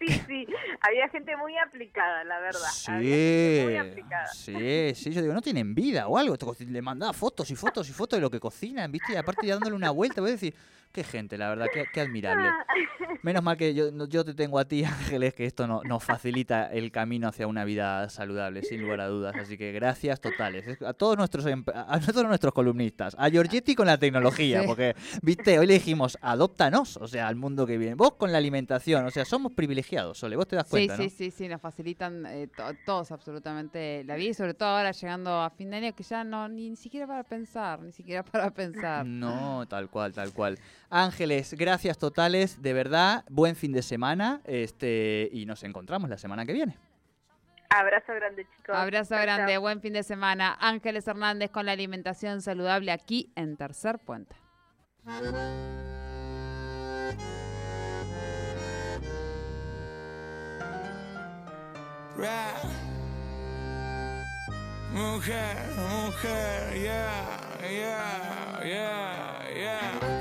Sí, 0.00 0.06
sí, 0.28 0.46
había 0.80 1.08
gente 1.08 1.36
muy 1.36 1.58
aplicada, 1.58 2.22
la 2.22 2.38
verdad. 2.38 2.60
Muy 2.90 3.04
Sí, 3.04 3.76
aplicada. 3.76 4.26
sí, 4.28 4.92
sí, 4.94 5.10
yo 5.10 5.20
digo, 5.22 5.34
no 5.34 5.42
tienen 5.42 5.74
vida 5.74 6.06
o 6.06 6.16
algo. 6.16 6.36
Le 6.60 6.82
mandaba 6.82 7.12
fotos 7.12 7.50
y 7.50 7.56
fotos 7.56 7.90
y 7.90 7.92
fotos 7.92 8.16
de 8.16 8.20
lo 8.20 8.30
que 8.30 8.38
cocinan, 8.38 8.92
viste, 8.92 9.14
y 9.14 9.16
aparte 9.16 9.44
ya 9.48 9.54
dándole 9.54 9.74
una 9.74 9.90
vuelta, 9.90 10.20
voy 10.20 10.30
a 10.30 10.32
decir, 10.34 10.54
qué 10.92 11.04
gente, 11.04 11.38
la 11.38 11.48
verdad, 11.48 11.66
qué, 11.72 11.84
qué 11.92 12.00
admirable. 12.00 12.48
Ah, 12.48 12.64
Menos 13.22 13.42
mal 13.42 13.56
que 13.56 13.74
yo, 13.74 13.90
no- 13.90 14.06
yo 14.06 14.24
te 14.24 14.34
tengo 14.34 14.58
a 14.58 14.64
ti, 14.64 14.84
Ángeles, 15.18 15.34
que 15.34 15.44
esto 15.46 15.66
no- 15.66 15.82
nos 15.84 16.02
facilita 16.04 16.72
el 16.72 16.90
camino 16.92 17.28
hacia 17.28 17.46
una 17.46 17.64
vida 17.64 18.08
saludable, 18.08 18.62
sin 18.62 18.80
lugar 18.80 19.00
a 19.00 19.06
dudas. 19.08 19.34
Así 19.36 19.56
que 19.58 19.72
gracias 19.72 20.20
totales. 20.20 20.66
Es- 20.66 20.82
A 20.82 20.92
todos 20.92 21.16
nuestros 21.16 21.44
a 21.46 22.00
todos 22.00 22.24
nuestros 22.26 22.52
columnistas, 22.52 23.14
a 23.18 23.28
Giorgetti 23.28 23.74
con 23.74 23.86
la 23.86 23.98
tecnología, 23.98 24.60
Sí. 24.62 24.66
porque, 24.66 24.94
viste, 25.22 25.58
hoy 25.58 25.66
le 25.66 25.74
dijimos, 25.74 26.18
adóptanos, 26.20 26.96
o 26.96 27.06
sea, 27.08 27.28
al 27.28 27.36
mundo 27.36 27.66
que 27.66 27.78
viene. 27.78 27.94
Vos 27.94 28.12
con 28.14 28.32
la 28.32 28.38
alimentación, 28.38 29.04
o 29.04 29.10
sea, 29.10 29.24
somos 29.24 29.52
privilegiados, 29.52 30.18
Sole, 30.18 30.36
vos 30.36 30.46
te 30.46 30.56
das 30.56 30.66
cuenta, 30.68 30.96
sí, 30.96 31.04
¿no? 31.04 31.10
sí, 31.10 31.30
sí, 31.30 31.48
nos 31.48 31.60
facilitan 31.60 32.24
eh, 32.26 32.48
to- 32.48 32.74
todos 32.84 33.10
absolutamente 33.12 34.04
la 34.04 34.16
vida 34.16 34.30
y 34.30 34.34
sobre 34.34 34.54
todo 34.54 34.68
ahora 34.70 34.92
llegando 34.92 35.42
a 35.42 35.50
fin 35.50 35.70
de 35.70 35.76
año 35.78 35.94
que 35.94 36.02
ya 36.02 36.24
no 36.24 36.48
ni, 36.48 36.70
ni 36.70 36.76
siquiera 36.76 37.06
para 37.06 37.24
pensar, 37.24 37.80
ni 37.80 37.92
siquiera 37.92 38.22
para 38.24 38.50
pensar. 38.50 39.04
No, 39.06 39.66
tal 39.68 39.88
cual, 39.90 40.12
tal 40.12 40.32
cual. 40.32 40.58
Ángeles, 40.90 41.54
gracias 41.54 41.98
totales, 41.98 42.62
de 42.62 42.72
verdad, 42.72 43.24
buen 43.28 43.56
fin 43.56 43.72
de 43.72 43.82
semana, 43.82 44.40
este, 44.44 45.28
y 45.32 45.44
nos 45.44 45.62
encontramos 45.62 46.08
la 46.08 46.16
semana 46.16 46.46
que 46.46 46.52
viene. 46.54 46.78
Abrazo 47.68 48.14
grande, 48.14 48.46
chicos. 48.56 48.74
Abrazo 48.74 49.14
Chao, 49.14 49.22
grande, 49.22 49.52
chao. 49.52 49.60
buen 49.60 49.80
fin 49.82 49.92
de 49.92 50.02
semana. 50.02 50.56
Ángeles 50.60 51.06
Hernández 51.06 51.50
con 51.50 51.66
la 51.66 51.72
alimentación 51.72 52.40
saludable 52.40 52.92
aquí 52.92 53.30
en 53.36 53.56
Tercer 53.56 53.98
Puente. 53.98 54.34
Mujer, 64.92 65.56
mujer, 65.76 66.74
yeah, 66.74 67.38
yeah, 67.70 68.60
yeah, 68.64 69.54
yeah. 69.54 70.17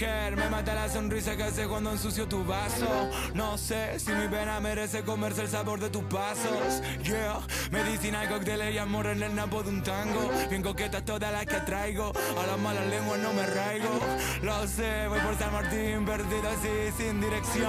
Me 0.00 0.48
mata 0.48 0.72
la 0.72 0.88
sonrisa 0.88 1.36
que 1.36 1.42
hace 1.42 1.68
cuando 1.68 1.92
ensucio 1.92 2.26
tu 2.26 2.42
vaso. 2.42 3.10
No 3.34 3.58
sé 3.58 3.98
si 3.98 4.10
mi 4.12 4.28
pena 4.28 4.58
merece 4.58 5.02
comerse 5.02 5.42
el 5.42 5.48
sabor 5.48 5.78
de 5.78 5.90
tus 5.90 6.04
pasos. 6.04 6.80
Yeah, 7.02 7.40
medicina 7.70 8.26
cócteles 8.26 8.74
y 8.74 8.78
amor 8.78 9.08
en 9.08 9.22
el 9.22 9.34
napo 9.34 9.62
de 9.62 9.68
un 9.68 9.82
tango. 9.82 10.30
Bien 10.48 10.62
coquetas 10.62 11.04
todas 11.04 11.30
las 11.30 11.44
que 11.44 11.60
traigo, 11.66 12.12
a 12.42 12.46
las 12.46 12.58
malas 12.58 12.86
lenguas 12.86 13.18
no 13.20 13.34
me 13.34 13.44
raigo. 13.44 14.00
Lo 14.40 14.66
sé, 14.66 15.06
voy 15.06 15.20
por 15.20 15.36
San 15.36 15.52
Martín, 15.52 16.06
perdido 16.06 16.48
así, 16.48 16.96
sin 16.96 17.20
dirección. 17.20 17.68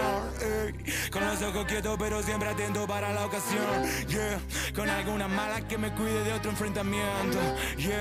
Con 1.12 1.26
los 1.26 1.42
ojos 1.42 1.66
quietos, 1.66 1.98
pero 2.00 2.24
siempre 2.24 2.48
atento 2.48 2.88
para 2.88 3.12
la 3.12 3.26
ocasión. 3.26 4.08
Yeah, 4.08 4.40
con 4.74 4.90
alguna 4.90 5.28
mala 5.28 5.68
que 5.68 5.78
me 5.78 5.92
cuide 5.92 6.24
de 6.24 6.32
otro 6.32 6.52
enfrentamiento. 6.52 7.40
Yeah. 7.76 7.92